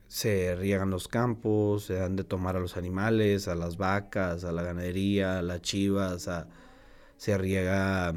se 0.07 0.55
riegan 0.55 0.91
los 0.91 1.07
campos, 1.07 1.85
se 1.85 1.95
dan 1.95 2.15
de 2.15 2.23
tomar 2.23 2.55
a 2.55 2.59
los 2.59 2.77
animales, 2.77 3.47
a 3.47 3.55
las 3.55 3.77
vacas, 3.77 4.43
a 4.43 4.51
la 4.51 4.61
ganadería, 4.61 5.39
a 5.39 5.41
las 5.41 5.63
chivas, 5.63 6.29
se 7.17 7.37
riega 7.39 8.13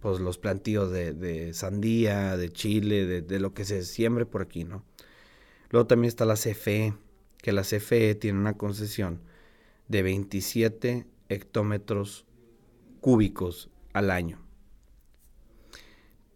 pues 0.00 0.18
los 0.18 0.38
plantíos 0.38 0.90
de, 0.90 1.54
sandía, 1.54 2.36
de 2.36 2.50
chile, 2.50 3.06
de, 3.06 3.22
de, 3.22 3.38
lo 3.38 3.54
que 3.54 3.64
se 3.64 3.84
siembre 3.84 4.26
por 4.26 4.42
aquí, 4.42 4.64
¿no? 4.64 4.82
Luego 5.70 5.86
también 5.86 6.08
está 6.08 6.24
la 6.24 6.34
CFE, 6.34 6.94
que 7.40 7.52
la 7.52 7.62
CFE 7.62 8.16
tiene 8.16 8.40
una 8.40 8.58
concesión 8.58 9.20
de 9.86 10.02
27 10.02 11.06
hectómetros 11.28 12.26
cúbicos 13.00 13.70
al 13.92 14.10
año. 14.10 14.41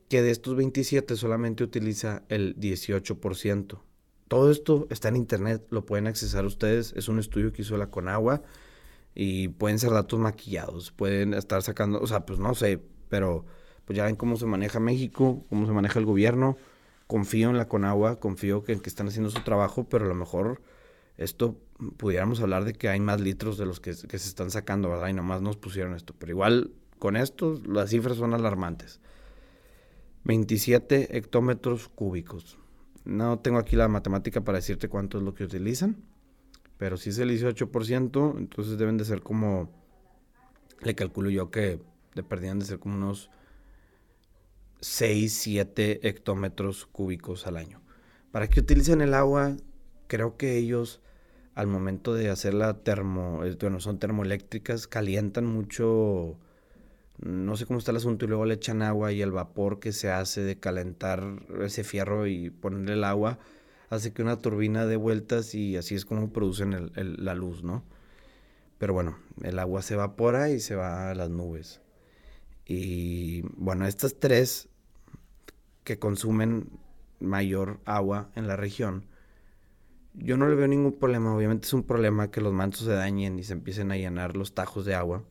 Que 0.09 0.23
de 0.23 0.31
estos 0.31 0.57
27 0.57 1.17
solamente 1.17 1.65
utiliza 1.65 2.23
el 2.29 2.57
18%. 2.59 3.81
Todo 4.29 4.51
esto 4.51 4.87
está 4.91 5.09
en 5.09 5.17
internet, 5.17 5.67
lo 5.71 5.85
pueden 5.85 6.07
accesar 6.07 6.45
ustedes. 6.45 6.93
Es 6.97 7.09
un 7.09 7.19
estudio 7.19 7.53
que 7.53 7.63
hizo 7.63 7.77
la 7.77 7.91
Conagua 7.91 8.43
y 9.15 9.49
pueden 9.49 9.79
ser 9.79 9.91
datos 9.91 10.19
maquillados, 10.19 10.93
pueden 10.93 11.35
estar 11.35 11.63
sacando, 11.63 12.01
o 12.01 12.07
sea, 12.07 12.27
pues 12.27 12.39
no 12.39 12.55
sé, 12.55 12.83
pero 13.09 13.47
pues 13.85 13.97
ya 13.97 14.05
ven 14.05 14.17
cómo 14.17 14.37
se 14.37 14.47
maneja 14.47 14.81
México, 14.81 15.45
cómo 15.49 15.67
se 15.67 15.73
maneja 15.73 15.99
el 15.99 16.05
gobierno. 16.05 16.57
Confío 17.07 17.51
en 17.51 17.57
la 17.57 17.69
Conagua, 17.69 18.19
confío 18.19 18.65
que, 18.65 18.81
que 18.81 18.89
están 18.89 19.09
haciendo 19.09 19.31
su 19.31 19.41
trabajo, 19.43 19.89
pero 19.89 20.07
a 20.07 20.09
lo 20.09 20.15
mejor 20.15 20.61
esto 21.17 21.57
pudiéramos 21.97 22.41
hablar 22.41 22.65
de 22.65 22.73
que 22.73 22.89
hay 22.89 23.01
más 23.01 23.21
litros 23.21 23.59
de 23.59 23.67
los 23.67 23.81
que, 23.81 23.95
se 23.95 24.17
están 24.17 24.51
sacando, 24.51 24.91
¿verdad? 24.91 25.09
Y 25.09 25.13
nomás 25.13 25.41
nos 25.43 25.57
pusieron 25.57 25.95
esto. 25.95 26.15
Pero 26.19 26.33
igual, 26.33 26.73
con 26.99 27.17
esto, 27.17 27.61
las 27.67 27.91
cifras 27.91 28.17
son 28.17 28.35
alarmantes. 28.35 29.01
27 30.27 31.17
hectómetros 31.17 31.89
cúbicos. 31.89 32.59
No 33.05 33.39
tengo 33.39 33.59
aquí 33.59 33.77
la 33.77 33.87
matemática 33.87 34.41
para 34.41 34.59
decirte 34.59 34.89
cuánto 34.89 35.19
es 35.19 35.25
lo 35.25 35.35
que 35.35 35.45
utilizan, 35.45 36.03
pero 36.79 36.97
si 36.97 37.11
es 37.11 37.19
el 37.19 37.31
18%, 37.31 38.37
entonces 38.37 38.77
deben 38.77 38.97
de 38.97 39.05
ser 39.05 39.23
como, 39.23 39.71
le 40.83 40.97
calculo 40.97 41.31
yo 41.31 41.53
que 41.53 41.81
de 42.17 42.23
perdían 42.25 42.59
de 42.59 42.65
ser 42.65 42.81
como 42.81 42.97
unos 42.97 43.31
6, 44.81 45.33
7 45.33 46.09
hectómetros 46.09 46.87
cúbicos 46.87 47.47
al 47.47 47.57
año. 47.57 47.81
¿Para 48.33 48.49
qué 48.49 48.59
utilizan 48.59 49.03
el 49.03 49.15
agua? 49.15 49.57
Creo 50.09 50.37
que 50.37 50.57
ellos 50.57 51.01
al 51.55 51.69
momento 51.69 52.15
de 52.15 52.31
hacer 52.31 52.53
la 52.53 52.83
termo, 52.83 53.45
eh, 53.45 53.57
bueno, 53.61 53.79
son 53.79 54.01
termoeléctricas, 54.01 54.89
calientan 54.89 55.47
mucho, 55.47 56.37
no 57.19 57.57
sé 57.57 57.67
cómo 57.67 57.79
está 57.79 57.91
el 57.91 57.99
asunto, 57.99 58.25
y 58.25 58.29
luego 58.29 58.45
le 58.45 58.55
echan 58.55 58.83
agua 58.83 59.13
y 59.13 59.23
el 59.23 59.33
vapor 59.33 59.81
que 59.81 59.93
se 59.93 60.11
hace 60.11 60.43
de 60.43 60.59
calentar 60.59 61.25
ese 61.63 61.85
fierro 61.85 62.27
y 62.27 62.51
ponerle 62.51 62.95
el 62.95 63.05
agua, 63.05 63.39
hace 63.89 64.13
que 64.13 64.23
una 64.23 64.37
turbina 64.39 64.87
dé 64.87 64.97
vueltas 64.97 65.55
y 65.55 65.77
así 65.77 65.95
es 65.95 66.05
como 66.05 66.33
producen 66.33 66.93
la 66.95 67.35
luz, 67.35 67.63
¿no? 67.63 67.85
Pero 68.79 68.93
bueno, 68.93 69.17
el 69.43 69.59
agua 69.59 69.83
se 69.83 69.95
evapora 69.95 70.51
y 70.51 70.61
se 70.61 70.75
va 70.75 71.11
a 71.11 71.15
las 71.15 71.31
nubes. 71.31 71.81
Y 72.67 73.43
bueno, 73.57 73.87
estas 73.87 74.17
tres 74.19 74.69
que 75.85 75.99
consumen 75.99 76.69
mayor 77.21 77.81
agua 77.85 78.31
en 78.35 78.49
la 78.49 78.57
región, 78.57 79.07
yo 80.15 80.37
no 80.37 80.49
le 80.49 80.57
veo 80.57 80.67
ningún 80.67 80.99
problema. 80.99 81.35
Obviamente 81.35 81.67
es 81.67 81.73
un 81.73 81.85
problema 81.85 82.31
que 82.31 82.41
los 82.41 82.53
mantos 82.53 82.81
se 82.81 82.93
dañen 82.93 83.39
y 83.39 83.45
se 83.45 83.53
empiecen 83.53 83.93
a 83.93 83.97
llenar 83.97 84.37
los 84.37 84.53
tajos 84.53 84.85
de 84.85 84.95
agua. 84.95 85.25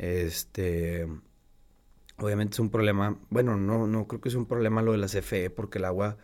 Este, 0.00 1.06
obviamente 2.16 2.54
es 2.54 2.60
un 2.60 2.70
problema, 2.70 3.18
bueno, 3.28 3.56
no, 3.56 3.86
no 3.86 4.08
creo 4.08 4.20
que 4.20 4.30
sea 4.30 4.38
un 4.38 4.46
problema 4.46 4.82
lo 4.82 4.92
de 4.92 4.98
la 4.98 5.08
CFE 5.08 5.50
porque 5.50 5.78
el 5.78 5.84
agua 5.84 6.16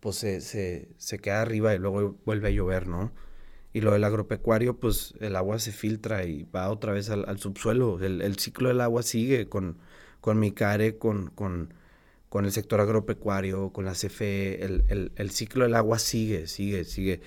pues 0.00 0.16
se, 0.16 0.40
se, 0.40 1.18
queda 1.20 1.40
arriba 1.40 1.74
y 1.74 1.78
luego 1.78 2.16
vuelve 2.26 2.48
a 2.48 2.50
llover, 2.50 2.88
¿no? 2.88 3.12
Y 3.72 3.80
lo 3.80 3.92
del 3.92 4.04
agropecuario, 4.04 4.78
pues 4.80 5.14
el 5.20 5.36
agua 5.36 5.58
se 5.60 5.72
filtra 5.72 6.24
y 6.24 6.44
va 6.44 6.70
otra 6.70 6.92
vez 6.92 7.08
al, 7.10 7.38
subsuelo. 7.38 8.00
El, 8.02 8.36
ciclo 8.38 8.68
del 8.68 8.80
agua 8.80 9.02
sigue 9.02 9.48
con, 9.48 9.78
con 10.20 10.38
Micare, 10.40 10.98
con, 10.98 11.30
con 11.30 11.72
con 12.34 12.44
el 12.46 12.50
sector 12.50 12.80
agropecuario, 12.80 13.70
con 13.70 13.84
la 13.84 13.92
CFE, 13.92 14.64
el, 14.64 15.30
ciclo 15.30 15.62
del 15.62 15.76
agua 15.76 16.00
sigue, 16.00 16.48
sigue, 16.48 16.82
sigue. 16.82 17.20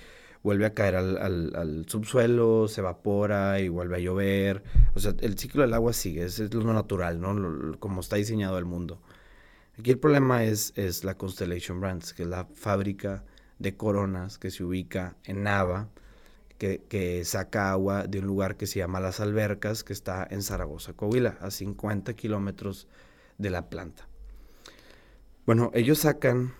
Vuelve 0.48 0.64
a 0.64 0.72
caer 0.72 0.96
al, 0.96 1.84
subsuelo, 1.88 2.68
se 2.68 2.80
evapora 2.80 3.60
y 3.60 3.68
vuelve 3.68 3.96
a 3.96 3.98
llover. 3.98 4.62
O 4.94 4.98
sea, 4.98 5.12
el 5.20 5.38
ciclo 5.38 5.60
del 5.60 5.74
agua 5.74 5.92
sigue, 5.92 6.24
es, 6.24 6.40
es 6.40 6.54
lo 6.54 6.72
natural, 6.72 7.20
¿no? 7.20 7.78
como 7.78 8.00
está 8.00 8.16
diseñado 8.16 8.56
el 8.56 8.64
mundo. 8.64 8.98
Aquí 9.78 9.90
el 9.90 9.98
problema 9.98 10.44
es, 10.44 10.72
es 10.74 11.04
la 11.04 11.18
Constellation 11.18 11.82
Brands, 11.82 12.14
que 12.14 12.22
es 12.22 12.28
la 12.30 12.46
fábrica 12.46 13.26
de 13.58 13.76
coronas 13.76 14.38
que 14.38 14.50
se 14.50 14.64
ubica 14.64 15.18
en 15.24 15.42
Nava, 15.42 15.90
que, 16.56 16.80
que, 16.88 17.26
saca 17.26 17.70
agua 17.70 18.06
de 18.06 18.20
un 18.20 18.26
lugar 18.26 18.56
que 18.56 18.66
se 18.66 18.78
llama 18.78 19.00
Las 19.00 19.20
Albercas, 19.20 19.84
que 19.84 19.92
está 19.92 20.26
en 20.30 20.42
Zaragoza, 20.42 20.94
Coahuila, 20.94 21.36
a 21.42 21.50
50 21.50 22.14
kilómetros 22.14 22.88
de 23.36 23.50
la 23.50 23.68
planta. 23.68 24.08
Bueno, 25.44 25.70
ellos 25.74 25.98
sacan, 25.98 26.54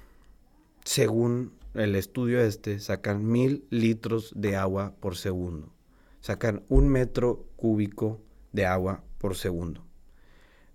según 0.85 1.58
el 1.79 1.95
estudio 1.95 2.41
este, 2.41 2.81
sacan 2.81 3.27
mil 3.27 3.67
litros 3.71 4.33
de 4.35 4.57
agua 4.57 4.95
por 5.01 5.17
segundo. 5.17 5.73
Sacan 6.21 6.65
un 6.69 6.89
metro 6.89 7.47
cúbico 7.57 8.21
de 8.53 8.67
agua 8.67 9.05
por 9.19 9.37
segundo. 9.37 9.85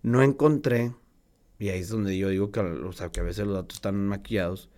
No 0.01 0.21
encontré, 0.21 0.93
y 1.59 1.69
ahí 1.69 1.79
es 1.79 1.89
donde 1.89 2.17
yo 2.17 2.29
digo 2.29 2.51
que, 2.51 2.61
que 3.11 3.19
a 3.19 3.23
veces 3.23 3.45
los 3.45 3.55
datos 3.55 3.77
están 3.77 4.07
maquillados, 4.07 4.69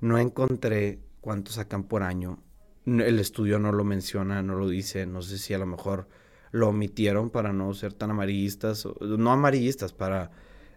no 0.00 0.18
encontré 0.18 1.00
cuánto 1.20 1.52
sacan 1.52 1.84
por 1.84 2.02
año. 2.02 2.42
El 2.86 3.18
estudio 3.18 3.58
no 3.58 3.72
lo 3.72 3.84
menciona, 3.84 4.42
no 4.42 4.54
lo 4.54 4.68
dice, 4.68 5.06
no 5.06 5.22
sé 5.22 5.38
si 5.38 5.54
a 5.54 5.58
lo 5.58 5.66
mejor 5.66 6.08
lo 6.52 6.68
omitieron 6.68 7.30
para 7.30 7.52
no 7.52 7.74
ser 7.74 7.92
tan 7.92 8.10
amarillistas, 8.10 8.86
no 9.00 9.32
amarillistas, 9.32 9.92
para 9.92 10.30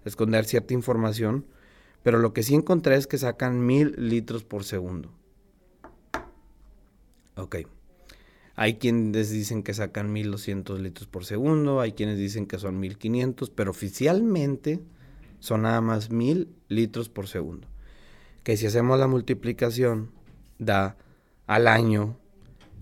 esconder 0.06 0.46
cierta 0.46 0.74
información 0.74 1.46
pero 2.04 2.20
lo 2.20 2.34
que 2.34 2.44
sí 2.44 2.56
encontré 2.56 2.96
es 2.96 3.08
que 3.08 3.18
sacan 3.18 3.66
mil 3.66 3.96
litros 3.98 4.44
por 4.44 4.64
segundo. 4.64 5.12
Ok. 7.36 7.58
Hay 8.56 8.76
quienes 8.76 9.30
dicen 9.30 9.64
que 9.64 9.74
sacan 9.74 10.12
1200 10.12 10.82
litros 10.82 11.08
por 11.08 11.26
segundo, 11.26 11.80
hay 11.80 11.94
quienes 11.94 12.18
dicen 12.18 12.46
que 12.46 12.60
son 12.60 12.80
1500, 12.80 13.50
pero 13.52 13.72
oficialmente 13.72 14.82
son 15.40 15.62
nada 15.62 15.80
más 15.80 16.10
1000 16.10 16.50
litros 16.68 17.08
por 17.08 17.28
segundo. 17.28 17.68
Que 18.44 18.58
si 18.58 18.66
hacemos 18.66 19.00
la 19.00 19.08
multiplicación, 19.08 20.12
da 20.58 20.98
al 21.48 21.68
año 21.68 22.18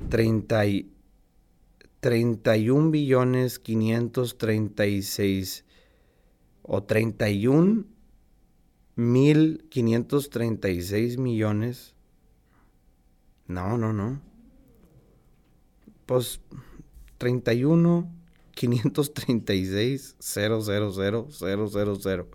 30 0.09 0.63
31 1.99 2.91
billones 2.91 3.59
536 3.59 5.65
o 6.63 6.83
31 6.83 7.85
1.536 8.97 11.17
millones. 11.17 11.95
No, 13.47 13.77
no, 13.77 13.93
no. 13.93 14.19
Pues 16.05 16.41
31 17.17 18.17
536 18.57 20.15
000 20.19 20.61
000 20.61 22.27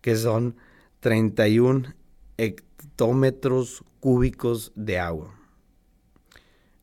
que 0.00 0.16
son 0.16 0.56
31 1.00 1.94
hectómetros 2.38 3.84
cúbicos 4.00 4.72
de 4.74 4.98
agua. 4.98 5.34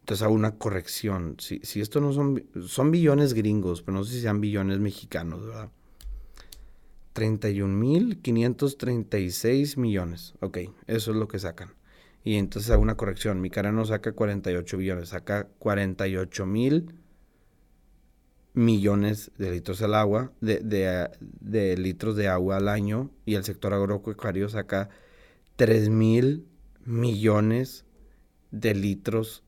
Entonces 0.01 0.21
hago 0.21 0.35
una 0.35 0.57
corrección. 0.57 1.37
Si, 1.39 1.59
si 1.63 1.81
esto 1.81 1.99
no 1.99 2.13
son, 2.13 2.45
son 2.67 2.91
billones 2.91 3.33
gringos, 3.33 3.81
pero 3.81 3.97
no 3.97 4.03
sé 4.03 4.13
si 4.13 4.21
sean 4.21 4.39
billones 4.39 4.79
mexicanos, 4.79 5.47
¿verdad? 5.47 5.71
31.536 7.15 9.77
millones. 9.77 10.33
Ok, 10.41 10.57
eso 10.85 11.11
es 11.11 11.17
lo 11.17 11.29
que 11.29 11.39
sacan. 11.39 11.73
Y 12.23 12.35
entonces 12.35 12.69
hago 12.71 12.83
una 12.83 12.97
corrección. 12.97 13.41
Mi 13.41 13.49
cara 13.49 13.71
no 13.71 13.85
saca 13.85 14.11
48 14.11 14.77
billones, 14.77 15.09
saca 15.09 15.47
48 15.59 16.45
mil 16.45 16.93
millones 18.53 19.31
de 19.37 19.51
litros 19.51 19.81
al 19.81 19.95
agua, 19.95 20.33
de, 20.41 21.77
litros 21.77 22.17
de 22.17 22.27
agua 22.27 22.57
al 22.57 22.67
año. 22.67 23.11
Y 23.25 23.35
el 23.35 23.45
sector 23.45 23.73
agropecuario 23.73 24.49
saca 24.49 24.89
3 25.55 25.87
mil 25.89 26.45
millones 26.83 27.85
de 28.51 28.75
litros 28.75 29.41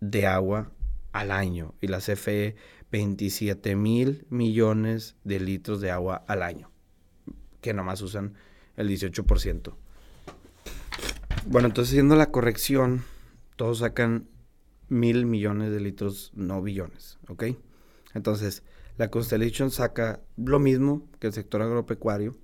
de 0.00 0.26
agua 0.26 0.70
al 1.12 1.30
año. 1.30 1.74
Y 1.80 1.86
la 1.86 1.98
CFE 1.98 2.56
27 2.92 3.74
mil 3.76 4.26
millones 4.28 5.16
de 5.24 5.40
litros 5.40 5.80
de 5.80 5.92
agua 5.92 6.22
al 6.26 6.42
año 6.42 6.70
que 7.60 7.74
nomás 7.74 8.02
usan 8.02 8.34
el 8.76 8.88
18%. 8.88 9.74
Bueno, 11.46 11.68
entonces 11.68 11.92
haciendo 11.92 12.16
la 12.16 12.30
corrección, 12.30 13.02
todos 13.56 13.78
sacan 13.78 14.28
mil 14.88 15.24
millones 15.26 15.70
de 15.70 15.80
litros, 15.80 16.32
no 16.34 16.60
billones, 16.62 17.18
¿ok? 17.28 17.44
Entonces, 18.14 18.62
la 18.98 19.10
Constellation 19.10 19.70
saca 19.70 20.20
lo 20.36 20.58
mismo 20.58 21.08
que 21.18 21.28
el 21.28 21.32
sector 21.32 21.62
agropecuario, 21.62 22.36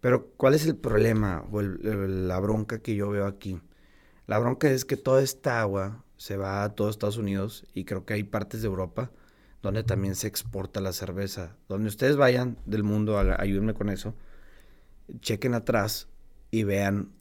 pero 0.00 0.28
¿cuál 0.36 0.54
es 0.54 0.66
el 0.66 0.76
problema 0.76 1.44
o 1.50 1.62
la 1.62 2.38
bronca 2.40 2.80
que 2.80 2.94
yo 2.94 3.08
veo 3.08 3.26
aquí? 3.26 3.60
La 4.26 4.38
bronca 4.38 4.70
es 4.70 4.84
que 4.84 4.96
toda 4.96 5.22
esta 5.22 5.60
agua 5.60 6.04
se 6.16 6.36
va 6.36 6.64
a 6.64 6.74
todos 6.74 6.90
Estados 6.90 7.16
Unidos 7.16 7.64
y 7.72 7.84
creo 7.84 8.04
que 8.04 8.14
hay 8.14 8.24
partes 8.24 8.60
de 8.60 8.68
Europa 8.68 9.10
donde 9.64 9.82
también 9.82 10.14
se 10.14 10.26
exporta 10.26 10.82
la 10.82 10.92
cerveza. 10.92 11.56
Donde 11.70 11.88
ustedes 11.88 12.16
vayan 12.16 12.58
del 12.66 12.82
mundo, 12.82 13.18
ayúdenme 13.18 13.72
con 13.72 13.88
eso, 13.88 14.14
chequen 15.20 15.54
atrás 15.54 16.06
y 16.50 16.64
vean 16.64 17.12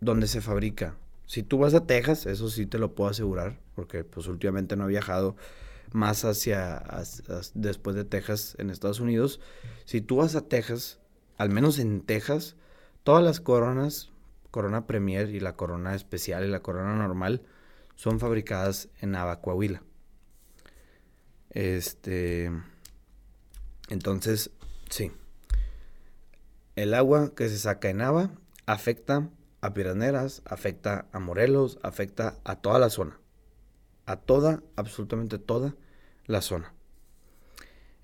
dónde 0.00 0.28
se 0.28 0.40
fabrica. 0.40 0.96
Si 1.26 1.42
tú 1.42 1.58
vas 1.58 1.74
a 1.74 1.84
Texas, 1.84 2.26
eso 2.26 2.48
sí 2.48 2.66
te 2.66 2.78
lo 2.78 2.94
puedo 2.94 3.10
asegurar, 3.10 3.58
porque 3.74 4.04
pues 4.04 4.28
últimamente 4.28 4.76
no 4.76 4.84
he 4.84 4.88
viajado 4.88 5.34
más 5.90 6.24
hacia, 6.24 6.84
después 7.54 7.96
de 7.96 8.04
Texas 8.04 8.54
en 8.58 8.70
Estados 8.70 9.00
Unidos. 9.00 9.40
Si 9.84 10.00
tú 10.00 10.18
vas 10.18 10.36
a 10.36 10.42
Texas, 10.42 11.00
al 11.38 11.50
menos 11.50 11.80
en 11.80 12.02
Texas, 12.02 12.54
todas 13.02 13.24
las 13.24 13.40
coronas, 13.40 14.12
corona 14.52 14.86
Premier 14.86 15.28
y 15.30 15.40
la 15.40 15.56
corona 15.56 15.96
especial 15.96 16.44
y 16.44 16.48
la 16.48 16.60
corona 16.60 16.94
normal, 16.94 17.42
son 17.96 18.20
fabricadas 18.20 18.90
en 19.00 19.10
Nava, 19.10 19.40
este. 21.54 22.50
Entonces, 23.88 24.50
sí. 24.90 25.10
El 26.76 26.92
agua 26.92 27.34
que 27.34 27.48
se 27.48 27.58
saca 27.58 27.88
en 27.88 27.98
Nava 27.98 28.30
afecta 28.66 29.30
a 29.60 29.72
Piraneras, 29.72 30.42
afecta 30.44 31.06
a 31.12 31.20
Morelos, 31.20 31.78
afecta 31.82 32.36
a 32.44 32.56
toda 32.56 32.78
la 32.78 32.90
zona. 32.90 33.18
A 34.06 34.16
toda, 34.16 34.62
absolutamente 34.76 35.38
toda 35.38 35.76
la 36.26 36.42
zona. 36.42 36.74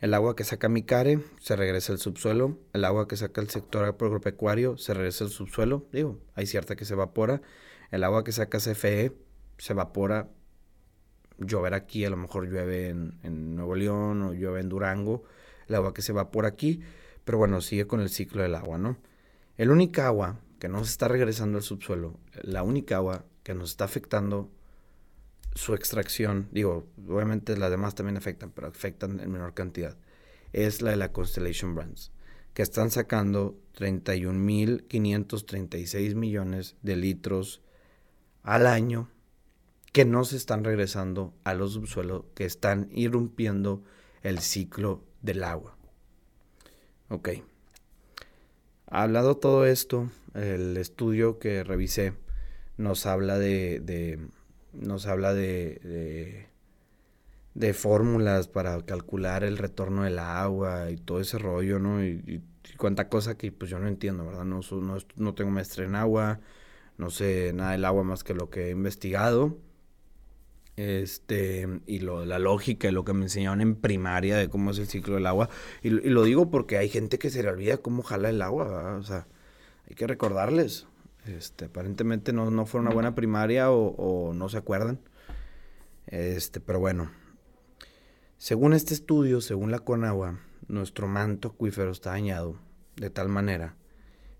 El 0.00 0.14
agua 0.14 0.34
que 0.34 0.44
saca 0.44 0.70
Micare 0.70 1.22
se 1.40 1.56
regresa 1.56 1.92
al 1.92 1.98
subsuelo. 1.98 2.58
El 2.72 2.86
agua 2.86 3.06
que 3.06 3.16
saca 3.16 3.42
el 3.42 3.50
sector 3.50 3.84
agropecuario 3.84 4.78
se 4.78 4.94
regresa 4.94 5.24
al 5.24 5.30
subsuelo. 5.30 5.86
Digo, 5.92 6.18
hay 6.34 6.46
cierta 6.46 6.76
que 6.76 6.86
se 6.86 6.94
evapora. 6.94 7.42
El 7.90 8.04
agua 8.04 8.24
que 8.24 8.32
saca 8.32 8.58
CFE 8.58 9.12
se 9.58 9.72
evapora 9.74 10.30
llover 11.40 11.74
aquí, 11.74 12.04
a 12.04 12.10
lo 12.10 12.16
mejor 12.16 12.48
llueve 12.48 12.90
en, 12.90 13.56
Nuevo 13.56 13.74
León 13.74 14.22
o 14.22 14.32
llueve 14.32 14.60
en 14.60 14.68
Durango, 14.68 15.24
el 15.66 15.74
agua 15.74 15.92
que 15.92 16.02
se 16.02 16.12
va 16.12 16.30
por 16.30 16.46
aquí, 16.46 16.80
Pero 17.24 17.38
bueno, 17.38 17.60
sigue 17.60 17.86
con 17.86 18.00
el 18.00 18.08
ciclo 18.08 18.42
del 18.42 18.54
agua, 18.54 18.78
¿no? 18.78 18.96
El 19.56 19.70
única 19.70 20.06
agua 20.06 20.40
que 20.58 20.68
no 20.68 20.84
se 20.84 20.90
está 20.90 21.08
regresando 21.08 21.58
al 21.58 21.64
subsuelo, 21.64 22.18
la 22.42 22.62
única 22.62 22.96
agua 22.96 23.24
que 23.42 23.54
nos 23.54 23.70
está 23.70 23.84
afectando 23.84 24.50
su 25.54 25.74
extracción, 25.74 26.48
digo, 26.52 26.86
obviamente 27.08 27.56
las 27.56 27.70
demás 27.70 27.94
también 27.94 28.16
afectan, 28.16 28.50
pero 28.50 28.68
afectan 28.68 29.20
en 29.20 29.30
menor 29.30 29.54
cantidad, 29.54 29.96
es 30.52 30.82
la 30.82 30.90
de 30.90 30.96
la 30.96 31.12
Constellation 31.12 31.74
Brands, 31.74 32.12
que 32.54 32.62
están 32.62 32.90
sacando 32.90 33.58
31.536 33.78 36.14
millones 36.14 36.76
de 36.82 36.96
litros 36.96 37.62
al 38.42 38.66
año 38.66 39.10
que 39.92 40.04
no 40.04 40.24
se 40.24 40.36
están 40.36 40.64
regresando 40.64 41.34
a 41.44 41.54
los 41.54 41.72
subsuelos, 41.72 42.24
que 42.34 42.44
están 42.44 42.88
irrumpiendo 42.92 43.82
el 44.22 44.38
ciclo 44.40 45.02
del 45.22 45.42
agua. 45.42 45.76
Ok. 47.08 47.30
Hablado 48.86 49.36
todo 49.36 49.66
esto, 49.66 50.10
el 50.34 50.76
estudio 50.76 51.38
que 51.38 51.64
revisé 51.64 52.14
nos 52.76 53.06
habla 53.06 53.38
de, 53.38 54.18
nos 54.72 55.06
habla 55.06 55.34
de, 55.34 56.48
de, 57.54 57.74
fórmulas 57.74 58.48
para 58.48 58.80
calcular 58.82 59.44
el 59.44 59.58
retorno 59.58 60.04
del 60.04 60.18
agua 60.18 60.90
y 60.90 60.96
todo 60.96 61.20
ese 61.20 61.38
rollo, 61.38 61.78
¿no? 61.78 62.04
Y, 62.04 62.42
cuánta 62.76 63.08
cosa 63.08 63.36
que 63.36 63.52
pues 63.52 63.70
yo 63.70 63.78
no 63.78 63.88
entiendo, 63.88 64.24
¿verdad? 64.24 64.44
No, 64.44 64.60
no, 64.70 64.96
no 65.16 65.34
tengo 65.34 65.50
maestría 65.50 65.86
en 65.86 65.96
agua, 65.96 66.40
no 66.96 67.10
sé 67.10 67.52
nada 67.52 67.72
del 67.72 67.84
agua 67.84 68.04
más 68.04 68.24
que 68.24 68.34
lo 68.34 68.50
que 68.50 68.68
he 68.68 68.70
investigado 68.70 69.58
este, 70.80 71.68
y 71.86 71.98
lo, 71.98 72.24
la 72.24 72.38
lógica 72.38 72.88
y 72.88 72.92
lo 72.92 73.04
que 73.04 73.12
me 73.12 73.24
enseñaron 73.24 73.60
en 73.60 73.74
primaria 73.74 74.36
de 74.36 74.48
cómo 74.48 74.70
es 74.70 74.78
el 74.78 74.86
ciclo 74.86 75.16
del 75.16 75.26
agua. 75.26 75.50
Y, 75.82 75.90
lo 75.90 76.24
digo 76.24 76.50
porque 76.50 76.78
hay 76.78 76.88
gente 76.88 77.18
que 77.18 77.28
se 77.28 77.42
le 77.42 77.50
olvida 77.50 77.78
cómo 77.78 78.02
jala 78.02 78.30
el 78.30 78.40
agua, 78.40 78.96
o 78.96 79.02
sea, 79.02 79.26
hay 79.88 79.94
que 79.94 80.06
recordarles. 80.06 80.86
Este, 81.26 81.66
aparentemente 81.66 82.32
no, 82.32 82.50
no 82.50 82.64
fue 82.64 82.80
una 82.80 82.90
buena 82.90 83.14
primaria 83.14 83.70
o, 83.70 84.32
no 84.34 84.48
se 84.48 84.56
acuerdan. 84.56 85.00
Este, 86.06 86.60
pero 86.60 86.80
bueno, 86.80 87.10
según 88.38 88.72
este 88.72 88.94
estudio, 88.94 89.42
según 89.42 89.70
la 89.70 89.80
Conagua, 89.80 90.40
nuestro 90.66 91.08
manto 91.08 91.48
acuífero 91.48 91.90
está 91.90 92.10
dañado 92.10 92.56
de 92.96 93.10
tal 93.10 93.28
manera 93.28 93.76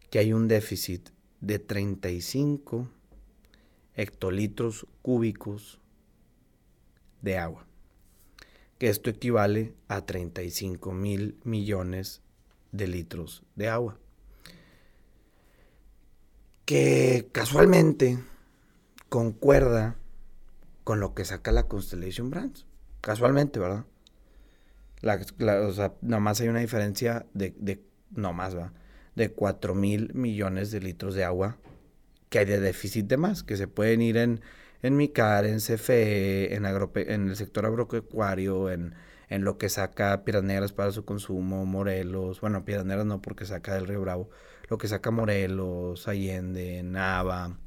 que 0.08 0.18
hay 0.18 0.32
un 0.32 0.48
déficit 0.48 1.10
de 1.40 1.58
35 1.58 2.88
hectolitros 3.94 4.86
cúbicos 5.02 5.80
de 7.22 7.38
agua, 7.38 7.66
que 8.78 8.88
esto 8.88 9.10
equivale 9.10 9.74
a 9.88 10.06
35 10.06 10.92
mil 10.92 11.38
millones 11.44 12.22
de 12.72 12.86
litros 12.86 13.42
de 13.56 13.68
agua. 13.68 13.98
Que 16.64 17.28
casualmente 17.32 18.18
concuerda 19.08 19.96
con 20.84 21.00
lo 21.00 21.14
que 21.14 21.24
saca 21.24 21.52
la 21.52 21.66
Constellation 21.66 22.30
Brands. 22.30 22.66
Casualmente, 23.00 23.58
¿verdad? 23.58 23.84
o 25.02 25.72
sea, 25.72 25.94
nomás 26.02 26.40
hay 26.40 26.48
una 26.48 26.60
diferencia 26.60 27.26
de, 27.32 27.54
de 27.58 27.82
más 28.10 28.56
va, 28.56 28.72
de 29.14 29.32
4 29.32 29.74
mil 29.74 30.12
millones 30.14 30.70
de 30.70 30.80
litros 30.80 31.14
de 31.14 31.24
agua 31.24 31.58
que 32.28 32.38
hay 32.38 32.44
de 32.44 32.60
déficit 32.60 33.06
de 33.06 33.16
más, 33.16 33.42
que 33.42 33.56
se 33.56 33.66
pueden 33.66 34.02
ir 34.02 34.16
en 34.16 34.40
en 34.82 34.96
MICAR, 34.96 35.44
en 35.46 35.58
CFE, 35.58 36.54
en, 36.54 36.64
en 36.64 37.28
el 37.28 37.36
sector 37.36 37.66
agropecuario, 37.66 38.70
en, 38.70 38.94
en 39.30 39.44
lo 39.44 39.58
que 39.58 39.68
saca 39.68 40.24
Piedras 40.24 40.72
para 40.72 40.90
su 40.90 41.04
consumo, 41.04 41.64
Morelos, 41.64 42.40
bueno, 42.40 42.64
Piedras 42.64 43.06
no 43.06 43.22
porque 43.22 43.46
saca 43.46 43.74
del 43.74 43.86
Río 43.86 44.00
Bravo, 44.00 44.28
lo 44.68 44.76
que 44.76 44.88
saca 44.88 45.10
Morelos, 45.10 46.08
Allende, 46.08 46.82
Nava, 46.82 47.58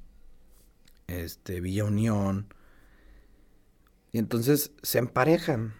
este, 1.07 1.61
Villa 1.61 1.85
Unión. 1.85 2.53
Y 4.11 4.19
entonces 4.19 4.71
se 4.83 4.99
emparejan. 4.99 5.73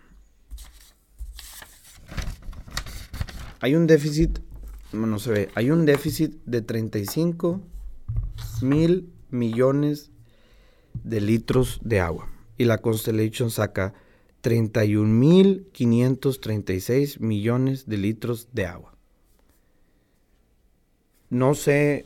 Hay 3.60 3.76
un 3.76 3.88
déficit, 3.88 4.40
no 4.92 5.20
se 5.20 5.32
ve, 5.32 5.50
hay 5.56 5.70
un 5.70 5.86
déficit 5.86 6.42
de 6.46 6.62
35 6.62 7.62
mil 8.62 9.14
millones 9.30 10.13
de 11.04 11.22
litros 11.22 11.80
de 11.84 12.00
agua. 12.00 12.28
Y 12.58 12.66
la 12.66 12.80
Constellation 12.80 13.52
saca 13.52 13.94
31.536 14.44 17.20
millones 17.20 17.88
de 17.88 17.98
litros 17.98 18.50
de 18.52 18.66
agua. 18.66 18.94
No 21.30 21.56
sé 21.56 22.06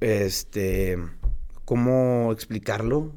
este, 0.00 0.96
cómo 1.64 2.30
explicarlo 2.32 3.12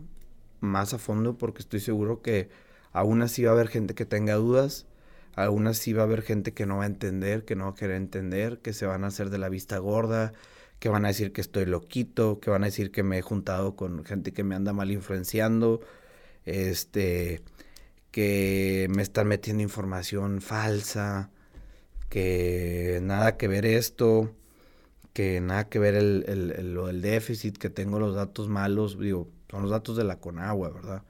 más 0.60 0.94
a 0.94 0.98
fondo 0.98 1.38
porque 1.38 1.62
estoy 1.62 1.80
seguro 1.80 2.22
que 2.22 2.50
aún 2.92 3.22
así 3.22 3.44
va 3.44 3.52
a 3.52 3.54
haber 3.54 3.68
gente 3.68 3.94
que 3.94 4.06
tenga 4.06 4.36
dudas, 4.36 4.88
aún 5.36 5.68
así 5.68 5.94
va 5.94 6.02
a 6.02 6.06
haber 6.06 6.24
gente 6.24 6.54
que 6.54 6.66
no 6.66 6.78
va 6.78 6.84
a 6.84 6.88
entender, 6.88 7.46
que 7.46 7.56
no 7.56 7.66
va 7.66 7.72
a 7.72 7.76
querer 7.76 7.98
entender, 7.98 8.60
que 8.60 8.74
se 8.74 8.86
van 8.86 9.04
a 9.04 9.08
hacer 9.08 9.30
de 9.30 9.38
la 9.38 9.50
vista 9.50 9.78
gorda, 9.78 10.34
que 10.80 10.90
van 10.90 11.06
a 11.06 11.10
decir 11.10 11.32
que 11.34 11.42
estoy 11.42 11.66
loquito, 11.66 12.40
que 12.40 12.50
van 12.50 12.64
a 12.64 12.68
decir 12.68 12.92
que 12.92 13.04
me 13.04 13.18
he 13.20 13.22
juntado 13.22 13.76
con 13.76 14.04
gente 14.06 14.34
que 14.34 14.44
me 14.44 14.56
anda 14.56 14.74
mal 14.74 14.92
influenciando, 14.92 15.82
este, 16.46 17.42
que 18.12 18.88
me 18.96 19.02
están 19.02 19.28
metiendo 19.28 19.64
información 19.64 20.42
falsa, 20.42 21.32
que 22.10 23.00
nada 23.04 23.38
que 23.38 23.48
ver 23.48 23.66
esto, 23.66 24.32
que 25.14 25.42
nada 25.42 25.70
que 25.70 25.80
ver 25.80 25.96
el, 25.96 26.26
el, 26.28 26.74
lo 26.74 26.88
del 26.88 27.02
déficit, 27.02 27.58
que 27.58 27.70
tengo 27.70 28.00
los 28.00 28.16
datos 28.16 28.50
malos, 28.50 29.00
digo, 29.00 29.30
son 29.50 29.64
los 29.64 29.72
datos 29.72 29.98
de 29.98 30.04
la 30.04 30.20
Conagua, 30.20 30.70
¿verdad? 30.70 31.04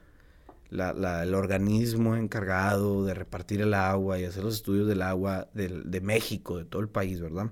La, 0.70 1.24
el 1.24 1.36
organismo 1.36 2.16
encargado 2.16 3.06
de 3.06 3.14
repartir 3.14 3.62
el 3.62 3.74
agua 3.74 4.20
y 4.20 4.26
hacer 4.26 4.44
los 4.44 4.56
estudios 4.56 4.88
del 4.88 5.02
agua 5.04 5.48
de 5.54 6.02
México, 6.02 6.58
de 6.58 6.66
todo 6.66 6.82
el 6.82 6.90
país, 6.90 7.22
¿verdad? 7.22 7.52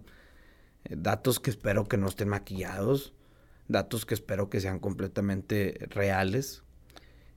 Eh, 0.85 0.95
datos 0.97 1.39
que 1.39 1.49
espero 1.49 1.85
que 1.85 1.97
no 1.97 2.07
estén 2.07 2.29
maquillados, 2.29 3.13
datos 3.67 4.05
que 4.05 4.13
espero 4.13 4.49
que 4.49 4.61
sean 4.61 4.79
completamente 4.79 5.87
reales. 5.89 6.63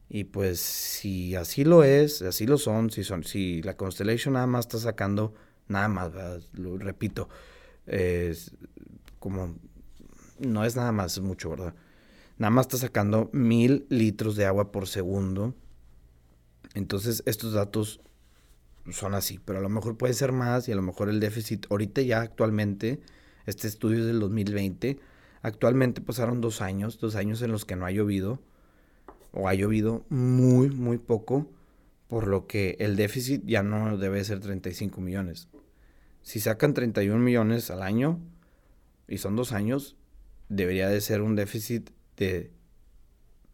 Y 0.09 0.25
pues 0.25 0.61
si 0.61 1.35
así 1.35 1.65
lo 1.65 1.83
es, 1.83 2.23
así 2.23 2.47
lo 2.47 2.59
son, 2.59 2.91
si 2.91 3.03
son, 3.03 3.25
si 3.25 3.63
la 3.63 3.77
Constellation 3.77 4.35
nada 4.35 4.47
más 4.47 4.67
está 4.67 4.79
sacando, 4.79 5.35
nada 5.67 5.89
más, 5.89 6.13
lo 6.53 6.79
repito, 6.79 7.29
es 7.87 8.53
como 9.19 9.57
no 10.39 10.65
es 10.65 10.77
nada 10.77 10.93
más, 10.93 11.17
es 11.17 11.23
mucho, 11.23 11.51
¿verdad? 11.51 11.75
Nada 12.39 12.51
más 12.51 12.67
está 12.67 12.77
sacando 12.77 13.31
mil 13.33 13.87
litros 13.89 14.37
de 14.37 14.45
agua 14.45 14.71
por 14.71 14.87
segundo. 14.87 15.55
Entonces 16.75 17.23
estos 17.27 17.55
datos 17.55 18.01
son 18.91 19.15
así, 19.15 19.41
pero 19.45 19.59
a 19.59 19.63
lo 19.63 19.69
mejor 19.69 19.97
puede 19.97 20.15
ser 20.15 20.33
más 20.33 20.69
y 20.69 20.73
a 20.73 20.77
lo 20.77 20.83
mejor 20.83 21.09
el 21.09 21.21
déficit 21.21 21.67
ahorita 21.71 22.03
ya 22.03 22.21
actualmente 22.21 23.01
este 23.47 23.69
estudio 23.69 24.01
es 24.01 24.07
del 24.07 24.21
2020. 24.21 24.99
Actualmente 25.43 26.01
pasaron 26.01 26.41
dos 26.41 26.61
años, 26.61 26.99
dos 26.99 27.15
años 27.15 27.41
en 27.43 27.53
los 27.53 27.65
que 27.65 27.77
no 27.77 27.87
ha 27.87 27.93
llovido, 27.93 28.41
o 29.33 29.49
ha 29.49 29.55
llovido 29.55 30.05
muy, 30.09 30.71
muy 30.71 30.99
poco, 30.99 31.49
por 32.09 32.27
lo 32.27 32.47
que 32.47 32.77
el 32.81 32.97
déficit 32.97 33.45
ya 33.47 33.63
no 33.63 33.97
debe 33.97 34.23
ser 34.25 34.41
35 34.41 35.01
millones. 35.01 35.49
Si 36.23 36.41
sacan 36.41 36.75
31 36.75 37.19
millones 37.19 37.71
al 37.71 37.83
año, 37.83 38.19
y 39.09 39.19
son 39.19 39.37
dos 39.37 39.53
años, 39.53 39.97
debería 40.49 40.89
de 40.89 41.01
ser 41.01 41.23
un 41.23 41.37
déficit 41.37 41.91
de 42.17 42.51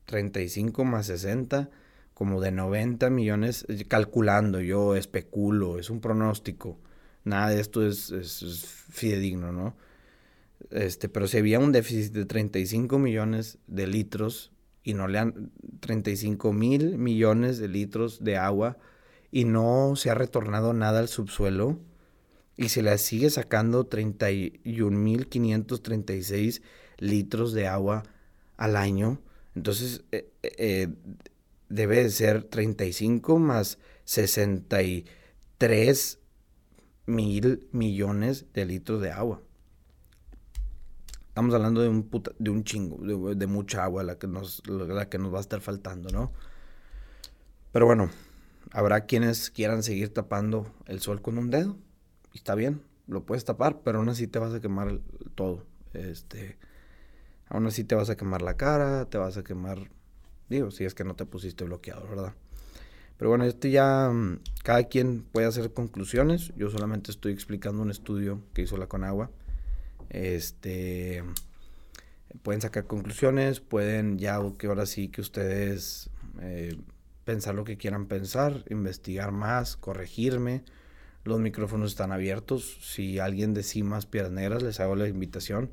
35 0.07 0.85
más 0.85 1.07
60, 1.07 1.69
como 2.15 2.41
de 2.41 2.53
90 2.53 3.11
millones, 3.11 3.67
calculando, 3.89 4.61
yo 4.61 4.97
especulo, 4.97 5.79
es 5.79 5.91
un 5.91 6.01
pronóstico 6.01 6.79
nada 7.25 7.51
de 7.51 7.61
esto 7.61 7.87
es, 7.87 8.13
fidedigno, 8.91 9.53
¿no? 9.53 9.77
Este, 10.71 11.09
pero 11.09 11.27
si 11.27 11.39
había 11.39 11.59
un 11.59 11.73
déficit 11.73 12.13
de 12.13 12.25
35 12.25 12.99
millones 12.99 13.59
de 13.67 13.87
litros 13.87 14.53
y 14.83 14.95
no 14.95 15.09
le 15.09 15.19
han 15.19 15.53
35 15.81 16.53
mil 16.53 16.99
millones 16.99 17.59
de 17.59 17.69
litros 17.69 18.23
de 18.23 18.37
agua 18.37 18.79
y 19.31 19.45
no 19.45 19.95
se 19.97 20.11
ha 20.11 20.15
retornado 20.15 20.73
nada 20.73 21.01
al 21.01 21.09
subsuelo 21.09 21.79
y 22.57 22.69
se 22.69 22.83
le 22.83 22.97
sigue 22.99 23.31
sacando 23.31 23.89
31.536 23.89 26.63
litros 26.99 27.53
de 27.53 27.67
agua 27.67 28.05
al 28.57 28.77
año, 28.77 29.21
entonces 29.57 30.05
eh, 30.13 30.31
eh, 30.43 30.89
debe 31.69 32.03
de 32.03 32.11
ser 32.11 32.45
35 32.45 33.39
más 33.39 33.79
63 34.05 36.19
mil 37.07 37.69
millones 37.73 38.47
de 38.53 38.65
litros 38.65 39.01
de 39.01 39.11
agua. 39.11 39.41
Estamos 41.29 41.55
hablando 41.55 41.81
de 41.81 41.89
un, 41.89 42.11
de 42.39 42.51
un 42.51 42.63
chingo, 42.65 42.99
de, 43.35 43.47
mucha 43.47 43.85
agua 43.85 44.03
la 44.03 44.19
que, 44.19 44.27
nos, 44.27 44.67
la 44.69 45.09
que 45.09 45.19
nos 45.19 45.33
va 45.33 45.39
a 45.39 45.41
estar 45.41 45.61
faltando, 45.61 46.11
¿no? 46.11 46.31
Pero 47.73 47.87
bueno, 47.87 48.11
habrá 48.71 49.07
quienes 49.07 49.51
quieran 49.51 49.83
seguir 49.83 50.13
tapando 50.13 50.71
el 50.87 51.01
sol 51.01 51.23
con 51.23 51.39
un 51.39 51.51
dedo. 51.51 51.79
Y 52.35 52.39
está 52.39 52.55
bien. 52.55 52.83
lo 53.07 53.25
puedes 53.25 53.45
tapar, 53.45 53.81
pero 53.83 53.99
aún 53.99 54.11
así 54.11 54.27
te 54.27 54.39
vas 54.39 54.53
a 54.53 54.61
quemar 54.61 55.01
todo. 55.35 55.65
Este, 55.95 56.59
aún 57.49 57.67
así 57.67 57.85
te 57.85 57.95
vas 57.95 58.11
a 58.11 58.17
quemar 58.17 58.43
la 58.43 58.57
cara, 58.57 59.07
te 59.07 59.19
vas 59.19 59.37
a 59.37 59.43
quemar, 59.43 59.91
digo, 60.49 60.71
si 60.71 60.85
es 60.85 60.95
que 60.95 61.05
no 61.05 61.15
te 61.17 61.25
pusiste 61.25 61.65
bloqueado, 61.65 62.07
¿verdad? 62.09 62.35
Pero 63.23 63.31
bueno, 63.31 63.45
esto 63.45 63.69
ya 63.69 64.11
mm, 64.13 64.41
cada 64.65 64.83
quien 64.89 65.23
puede 65.23 65.47
hacer 65.47 65.73
conclusiones. 65.73 66.53
Yo 66.57 66.71
solamente 66.71 67.13
estoy 67.13 67.33
explicando 67.33 67.81
un 67.81 67.89
estudio 67.89 68.41
que 68.53 68.63
hizo 68.63 68.77
la 68.77 68.89
Conagua. 68.89 69.31
Este 70.11 71.23
pueden 72.43 72.61
sacar 72.61 72.89
conclusiones, 72.89 73.61
pueden 73.61 74.19
ya 74.19 74.41
que 74.59 74.67
ahora 74.67 74.87
sí 74.87 75.07
que 75.07 75.21
ustedes 75.21 76.11
eh, 76.41 76.77
pensar 77.25 77.55
lo 77.55 77.63
que 77.63 77.77
quieran 77.77 78.07
pensar, 78.07 78.65
investigar 78.71 79.31
más, 79.31 79.77
corregirme. 79.77 80.65
Los 81.23 81.39
micrófonos 81.39 81.93
están 81.93 82.11
abiertos. 82.11 82.77
Si 82.83 83.21
alguien 83.21 83.55
de 83.55 83.63
Cimas 83.63 84.05
Piedras 84.05 84.33
Negras, 84.33 84.65
les 84.65 84.81
hago 84.81 84.97
la 84.97 85.07
invitación, 85.07 85.71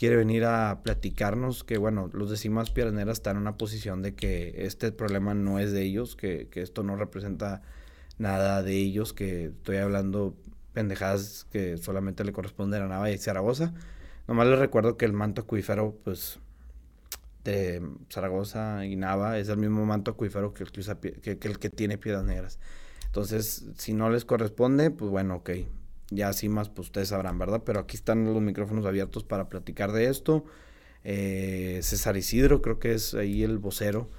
quiere 0.00 0.16
venir 0.16 0.46
a 0.46 0.80
platicarnos, 0.82 1.62
que 1.62 1.76
bueno, 1.76 2.08
los 2.14 2.30
de 2.30 2.38
Cimas 2.38 2.72
están 2.74 3.36
en 3.36 3.42
una 3.42 3.58
posición 3.58 4.00
de 4.00 4.14
que 4.14 4.64
este 4.64 4.92
problema 4.92 5.34
no 5.34 5.58
es 5.58 5.72
de 5.72 5.82
ellos, 5.82 6.16
que, 6.16 6.48
que 6.48 6.62
esto 6.62 6.82
no 6.82 6.96
representa 6.96 7.60
nada 8.16 8.62
de 8.62 8.78
ellos, 8.78 9.12
que 9.12 9.48
estoy 9.48 9.76
hablando 9.76 10.34
pendejadas 10.72 11.46
que 11.52 11.76
solamente 11.76 12.24
le 12.24 12.32
corresponden 12.32 12.80
a 12.80 12.88
Nava 12.88 13.10
y 13.10 13.18
Zaragoza. 13.18 13.74
Nomás 14.26 14.46
les 14.46 14.58
recuerdo 14.58 14.96
que 14.96 15.04
el 15.04 15.12
manto 15.12 15.42
acuífero, 15.42 15.94
pues, 16.02 16.38
de 17.44 17.86
Zaragoza 18.10 18.86
y 18.86 18.96
Nava 18.96 19.36
es 19.36 19.50
el 19.50 19.58
mismo 19.58 19.84
manto 19.84 20.12
acuífero 20.12 20.54
que 20.54 20.64
el 20.64 20.72
que, 20.72 21.38
que, 21.38 21.48
el 21.48 21.58
que 21.58 21.68
tiene 21.68 21.98
Piedras 21.98 22.24
Negras. 22.24 22.58
Entonces, 23.04 23.66
si 23.76 23.92
no 23.92 24.08
les 24.08 24.24
corresponde, 24.24 24.90
pues 24.90 25.10
bueno, 25.10 25.34
ok. 25.34 25.50
Ya 26.10 26.28
así 26.28 26.48
más, 26.48 26.68
pues 26.68 26.88
ustedes 26.88 27.08
sabrán, 27.08 27.38
¿verdad? 27.38 27.62
Pero 27.64 27.80
aquí 27.80 27.96
están 27.96 28.24
los 28.24 28.42
micrófonos 28.42 28.84
abiertos 28.84 29.24
para 29.24 29.48
platicar 29.48 29.92
de 29.92 30.06
esto. 30.06 30.44
Eh, 31.04 31.80
César 31.82 32.16
Isidro, 32.16 32.60
creo 32.62 32.78
que 32.78 32.92
es 32.92 33.14
ahí 33.14 33.42
el 33.42 33.58
vocero. 33.58 34.10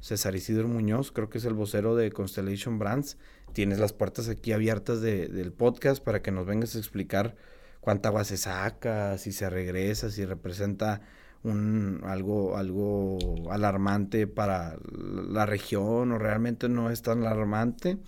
César 0.00 0.34
Isidro 0.34 0.68
Muñoz, 0.68 1.12
creo 1.12 1.28
que 1.28 1.38
es 1.38 1.44
el 1.44 1.54
vocero 1.54 1.96
de 1.96 2.10
Constellation 2.10 2.78
Brands. 2.78 3.18
Tienes 3.52 3.78
las 3.78 3.92
puertas 3.92 4.28
aquí 4.28 4.52
abiertas 4.52 5.00
de, 5.00 5.28
del 5.28 5.52
podcast 5.52 6.02
para 6.02 6.22
que 6.22 6.30
nos 6.30 6.46
vengas 6.46 6.76
a 6.76 6.78
explicar 6.78 7.36
cuánta 7.80 8.08
agua 8.08 8.24
se 8.24 8.36
saca, 8.36 9.18
si 9.18 9.32
se 9.32 9.50
regresa, 9.50 10.10
si 10.10 10.24
representa 10.24 11.02
un, 11.42 12.02
algo, 12.04 12.56
algo 12.56 13.18
alarmante 13.50 14.26
para 14.26 14.78
la 14.92 15.46
región 15.46 16.12
o 16.12 16.18
realmente 16.18 16.68
no 16.68 16.90
es 16.90 17.02
tan 17.02 17.24
alarmante. 17.24 17.98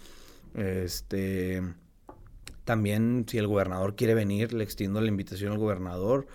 Este, 0.55 1.63
también 2.65 3.27
si 3.29 3.39
el 3.39 3.47
gobernador 3.47 3.97
quiere 3.97 4.15
venir, 4.15 4.53
le 4.53 4.65
extiendo 4.65 5.01
la 5.01 5.09
invitación 5.09 5.53
al 5.53 5.59
gobernador, 5.59 6.27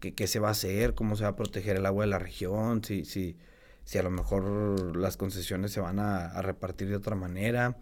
que 0.00 0.14
qué 0.14 0.26
se 0.26 0.38
va 0.38 0.48
a 0.48 0.52
hacer, 0.52 0.94
cómo 0.94 1.16
se 1.16 1.24
va 1.24 1.30
a 1.30 1.36
proteger 1.36 1.76
el 1.76 1.86
agua 1.86 2.04
de 2.04 2.10
la 2.10 2.18
región, 2.18 2.84
si, 2.84 3.04
si, 3.04 3.36
si 3.84 3.98
a 3.98 4.02
lo 4.02 4.10
mejor 4.10 4.96
las 4.96 5.16
concesiones 5.16 5.72
se 5.72 5.80
van 5.80 5.98
a, 5.98 6.40
repartir 6.42 6.88
de 6.88 6.96
otra 6.96 7.16
manera. 7.16 7.76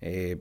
Eh, 0.00 0.38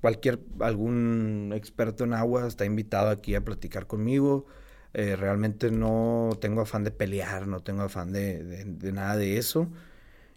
cualquier, 0.00 0.40
algún 0.60 1.52
experto 1.54 2.04
en 2.04 2.14
agua 2.14 2.46
está 2.46 2.64
invitado 2.64 3.10
aquí 3.10 3.34
a 3.34 3.44
platicar 3.44 3.86
conmigo. 3.86 4.46
Eh, 4.94 5.14
realmente 5.16 5.70
no 5.70 6.30
tengo 6.40 6.62
afán 6.62 6.84
de 6.84 6.90
pelear, 6.90 7.46
no 7.46 7.60
tengo 7.60 7.82
afán 7.82 8.12
de, 8.12 8.64
nada 8.92 9.16
de 9.16 9.36
eso. 9.36 9.68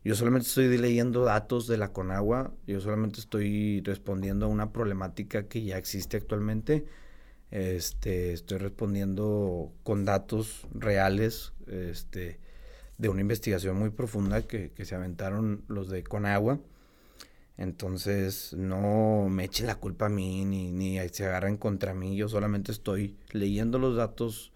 Yo 0.04 0.16
solamente 0.16 0.48
estoy 0.48 0.78
leyendo 0.78 1.26
datos 1.26 1.68
de 1.68 1.78
la 1.78 1.92
Conagua, 1.92 2.54
yo 2.66 2.80
solamente 2.80 3.20
estoy 3.20 3.82
respondiendo 3.82 4.46
a 4.46 4.50
una 4.50 4.72
problemática 4.72 5.48
que 5.48 5.64
ya 5.64 5.78
existe 5.78 6.18
actualmente. 6.18 6.86
Este, 7.52 8.32
estoy 8.32 8.60
respondiendo 8.60 9.72
con 9.84 10.06
datos 10.06 10.68
reales 10.74 11.54
este, 11.68 12.40
de 12.98 13.10
una 13.10 13.22
investigación 13.22 13.78
muy 13.78 13.90
profunda 13.90 14.44
que, 14.44 14.72
que 14.72 14.86
se 14.86 14.96
aventaron 14.96 15.64
los 15.68 15.90
de 15.90 16.04
Conagua. 16.04 16.60
Entonces, 17.60 18.54
no 18.54 19.28
me 19.30 19.44
echen 19.44 19.68
la 19.68 19.76
culpa 19.76 20.06
a 20.06 20.10
mí, 20.10 20.46
ni, 20.46 20.72
ni 20.72 20.98
se 21.10 21.26
agarren 21.26 21.58
contra 21.58 21.94
mí. 21.94 22.16
Yo 22.16 22.30
solamente 22.30 22.72
estoy 22.72 23.18
leyendo 23.34 23.80
los 23.80 23.98
datos, 23.98 24.54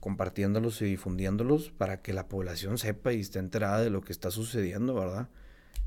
compartiéndolos 0.00 0.80
y 0.82 0.86
difundiéndolos 0.86 1.70
para 1.70 2.02
que 2.02 2.12
la 2.12 2.28
población 2.28 2.78
sepa 2.78 3.12
y 3.12 3.20
esté 3.20 3.38
enterada 3.38 3.80
de 3.80 3.90
lo 3.90 4.00
que 4.00 4.12
está 4.12 4.30
sucediendo, 4.30 4.94
¿verdad? 4.94 5.28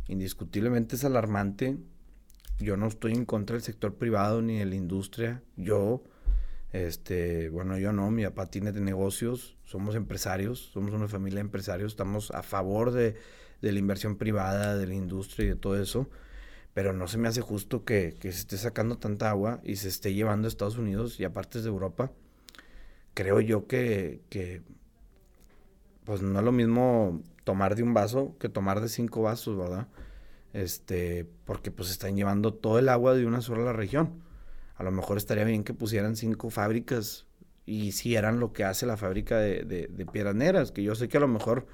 Indiscutiblemente 0.08 0.96
es 0.96 1.06
alarmante. 1.06 1.78
Yo 2.60 2.78
no 2.78 2.88
estoy 2.88 3.14
en 3.14 3.26
contra 3.26 3.56
del 3.56 3.64
sector 3.64 3.96
privado 3.96 4.42
ni 4.42 4.60
de 4.60 4.66
la 4.66 4.76
industria. 4.76 5.42
Yo, 5.56 6.04
este, 6.72 7.50
bueno, 7.50 7.78
yo 7.78 7.94
no, 7.94 8.12
mi 8.12 8.24
papá 8.24 8.48
tiene 8.48 8.72
negocios, 8.72 9.58
somos 9.64 9.96
empresarios, 9.96 10.72
somos 10.74 10.94
una 10.94 11.08
familia 11.08 11.38
de 11.38 11.42
empresarios, 11.42 11.94
estamos 11.94 12.32
a 12.32 12.44
favor 12.44 12.92
de, 12.92 13.16
de 13.62 13.72
la 13.72 13.80
inversión 13.80 14.18
privada, 14.18 14.78
de 14.78 14.88
la 14.88 14.96
industria 14.96 15.46
y 15.46 15.50
de 15.50 15.56
todo 15.56 15.82
eso 15.82 16.10
pero 16.74 16.94
no 16.94 17.08
se 17.08 17.18
me 17.18 17.28
hace 17.28 17.42
justo 17.42 17.84
que, 17.84 18.18
se 18.22 18.30
esté 18.30 18.58
sacando 18.58 18.98
tanta 18.98 19.30
agua 19.30 19.60
y 19.64 19.76
se 19.76 19.90
esté 19.90 20.14
llevando 20.14 20.48
a 20.48 20.50
Estados 20.50 20.78
Unidos 20.78 21.20
y 21.20 21.26
a 21.26 21.34
partes 21.34 21.64
de 21.64 21.70
Europa. 21.70 22.12
Creo 23.14 23.42
yo 23.42 23.68
que, 23.68 24.22
que, 24.30 24.62
pues 26.06 26.22
no 26.22 26.40
es 26.40 26.46
lo 26.46 26.52
mismo 26.52 27.22
tomar 27.44 27.76
de 27.76 27.84
un 27.84 27.94
vaso 27.94 28.36
que 28.40 28.50
tomar 28.50 28.82
de 28.82 28.90
cinco 28.90 29.24
vasos, 29.24 29.58
¿verdad? 29.58 29.88
Este, 30.54 31.28
porque 31.46 31.72
pues 31.72 31.90
están 31.92 32.16
llevando 32.16 32.54
todo 32.54 32.80
el 32.80 32.90
agua 32.90 33.14
de 33.14 33.26
una 33.26 33.42
sola 33.42 33.74
región. 33.74 34.24
A 34.76 34.84
lo 34.84 34.92
mejor 34.92 35.18
estaría 35.18 35.44
bien 35.44 35.64
que 35.64 35.74
pusieran 35.74 36.16
cinco 36.16 36.50
fábricas 36.50 37.26
y 37.66 37.84
hicieran 37.86 38.40
lo 38.40 38.54
que 38.54 38.64
hace 38.64 38.86
la 38.86 38.98
fábrica 38.98 39.38
de, 39.38 39.64
de, 39.64 39.88
de 39.88 40.06
Piedras 40.06 40.72
que 40.72 40.84
yo 40.84 40.96
sé 40.96 41.08
que 41.08 41.18
a 41.18 41.22
lo 41.22 41.28
mejor 41.28 41.68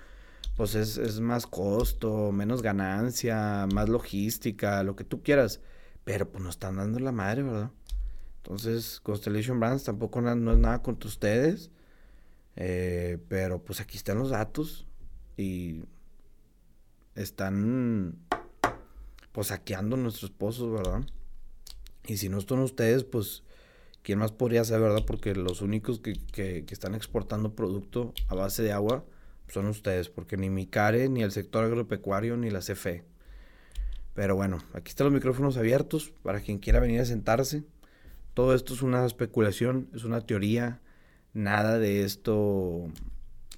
pues 0.58 0.74
es, 0.74 1.20
más 1.20 1.46
costo, 1.46 2.32
menos 2.32 2.64
ganancia, 2.64 3.68
más 3.74 3.88
logística, 3.90 4.84
lo 4.84 4.96
que 4.96 5.04
tú 5.04 5.22
quieras. 5.22 5.62
Pero 6.04 6.30
pues 6.30 6.44
nos 6.44 6.56
están 6.56 6.78
dando 6.78 7.00
la 7.00 7.12
madre, 7.12 7.44
¿verdad? 7.44 7.72
Entonces, 8.48 9.02
Constellation 9.02 9.60
Brands 9.60 9.84
tampoco 9.84 10.22
no, 10.22 10.54
es 10.54 10.58
nada 10.58 10.82
contra 10.82 11.10
ustedes. 11.10 11.70
Eh, 12.56 13.18
pero 13.28 13.62
pues 13.62 13.82
aquí 13.82 13.98
están 13.98 14.20
los 14.20 14.30
datos 14.30 14.88
y 15.36 15.84
están 17.14 18.16
pues 19.34 19.48
saqueando 19.48 19.98
nuestros 19.98 20.32
pozos, 20.32 20.72
¿verdad? 20.72 21.02
Y 22.08 22.18
si 22.18 22.30
no 22.30 22.40
son 22.40 22.60
ustedes, 22.60 23.04
pues 23.04 23.44
¿quién 24.02 24.20
más 24.20 24.32
podría 24.32 24.64
ser, 24.64 24.80
verdad? 24.80 25.04
Porque 25.06 25.36
los 25.36 25.62
únicos 25.62 26.00
que, 26.00 26.14
que, 26.32 26.64
están 26.70 26.96
exportando 26.96 27.54
producto 27.54 28.14
a 28.30 28.36
base 28.36 28.64
de 28.64 28.72
agua 28.72 29.04
son 29.50 29.68
ustedes, 29.68 30.08
porque 30.08 30.38
ni 30.38 30.50
mi 30.50 30.68
CARE, 30.68 31.10
ni 31.10 31.22
el 31.22 31.34
sector 31.34 31.66
agropecuario, 31.66 32.38
ni 32.38 32.50
la 32.50 32.62
CFE. 32.62 33.04
Pero 34.14 34.38
bueno, 34.38 34.60
aquí 34.72 34.90
están 34.90 35.06
los 35.06 35.14
micrófonos 35.14 35.58
abiertos 35.58 36.14
para 36.24 36.40
quien 36.40 36.60
quiera 36.60 36.80
venir 36.80 37.02
a 37.02 37.06
sentarse. 37.06 37.66
Todo 38.38 38.54
esto 38.54 38.76
es 38.76 38.84
una 38.84 39.04
especulación, 39.04 39.90
es 39.96 40.04
una 40.04 40.22
teoría. 40.22 40.80
Nada 41.34 41.80
de 41.80 42.04
esto 42.04 42.88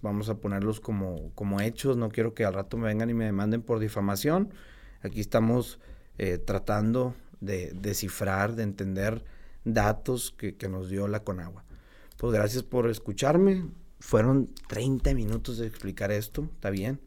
vamos 0.02 0.30
a 0.30 0.36
ponerlos 0.36 0.80
como, 0.80 1.34
como 1.36 1.60
hechos. 1.60 1.98
No 1.98 2.08
quiero 2.08 2.34
que 2.34 2.46
al 2.46 2.54
rato 2.54 2.78
me 2.78 2.88
vengan 2.88 3.10
y 3.10 3.14
me 3.14 3.26
demanden 3.26 3.62
por 3.62 3.80
difamación. 3.80 4.54
Aquí 5.02 5.20
estamos 5.20 5.82
eh, 6.18 6.38
tratando 6.38 7.14
de 7.42 7.74
descifrar, 7.74 8.56
de 8.56 8.64
entender 8.64 9.26
datos 9.66 10.34
que, 10.38 10.56
nos 10.70 10.90
dio 10.90 11.10
la 11.10 11.26
Conagua. 11.26 11.66
Pues 12.16 12.32
gracias 12.32 12.64
por 12.64 12.90
escucharme 12.90 13.66
fueron 14.00 14.48
30 14.70 15.14
minutos 15.14 15.58
de 15.58 15.68
explicar 15.68 16.10
esto, 16.14 16.48
está 16.54 16.70
bien. 16.70 17.02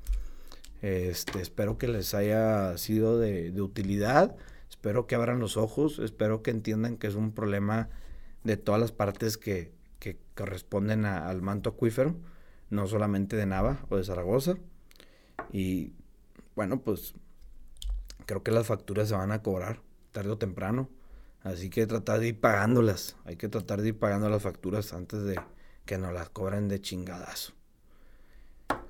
Este, 0.82 1.40
espero 1.40 1.78
que 1.78 1.88
les 1.88 2.12
haya 2.12 2.76
sido 2.76 3.18
de, 3.18 3.58
utilidad, 3.62 4.36
espero 4.82 5.06
que 5.06 5.14
abran 5.14 5.38
los 5.38 5.56
ojos, 5.56 6.00
espero 6.00 6.42
que 6.42 6.50
entiendan 6.50 6.96
que 6.96 7.06
es 7.06 7.14
un 7.14 7.30
problema 7.30 7.88
de 8.42 8.56
todas 8.56 8.80
las 8.80 8.90
partes 8.90 9.38
que, 9.38 9.70
que 10.00 10.18
corresponden 10.34 11.04
al 11.04 11.40
manto 11.40 11.70
acuífero, 11.70 12.16
no 12.68 12.88
solamente 12.88 13.36
de 13.36 13.46
Nava 13.46 13.86
o 13.90 13.96
de 13.96 14.02
Zaragoza. 14.02 14.56
Y 15.52 15.92
bueno, 16.56 16.80
pues 16.80 17.14
creo 18.26 18.42
que 18.42 18.50
las 18.50 18.66
facturas 18.66 19.08
se 19.08 19.14
van 19.14 19.30
a 19.30 19.40
cobrar 19.40 19.82
tarde 20.10 20.30
o 20.30 20.38
temprano. 20.38 20.88
Así 21.44 21.70
que 21.70 21.86
tratar 21.86 22.18
de 22.18 22.28
ir 22.28 22.40
pagándolas. 22.40 23.16
Hay 23.24 23.36
que 23.36 23.48
tratar 23.48 23.82
de 23.82 23.90
ir 23.90 23.98
pagando 24.00 24.28
las 24.30 24.42
facturas 24.42 24.92
antes 24.92 25.22
de, 25.22 25.38
que 25.86 25.96
nos 25.96 26.12
las 26.12 26.28
cobren 26.28 26.66
de 26.66 26.80
chingadazo. 26.80 27.52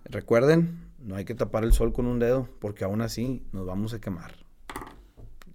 Recuerden, 0.06 0.90
no 1.00 1.16
hay 1.16 1.26
que 1.26 1.34
tapar 1.34 1.64
el 1.64 1.74
sol 1.74 1.92
con 1.92 2.06
un 2.06 2.18
dedo 2.18 2.48
porque 2.62 2.84
aún 2.84 3.02
así 3.02 3.44
nos 3.52 3.66
vamos 3.66 3.92
a 3.92 4.00
quemar. 4.00 4.41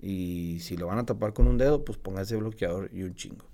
Y 0.01 0.60
si 0.62 0.77
lo 0.77 0.88
van 0.88 0.99
a 0.99 1.05
tapar 1.05 1.33
con 1.33 1.47
un 1.47 1.57
dedo, 1.57 1.83
pues 1.83 1.97
pónganse 1.97 2.36
bloqueador 2.36 2.89
y 2.93 3.03
un 3.03 3.15
chingo. 3.15 3.45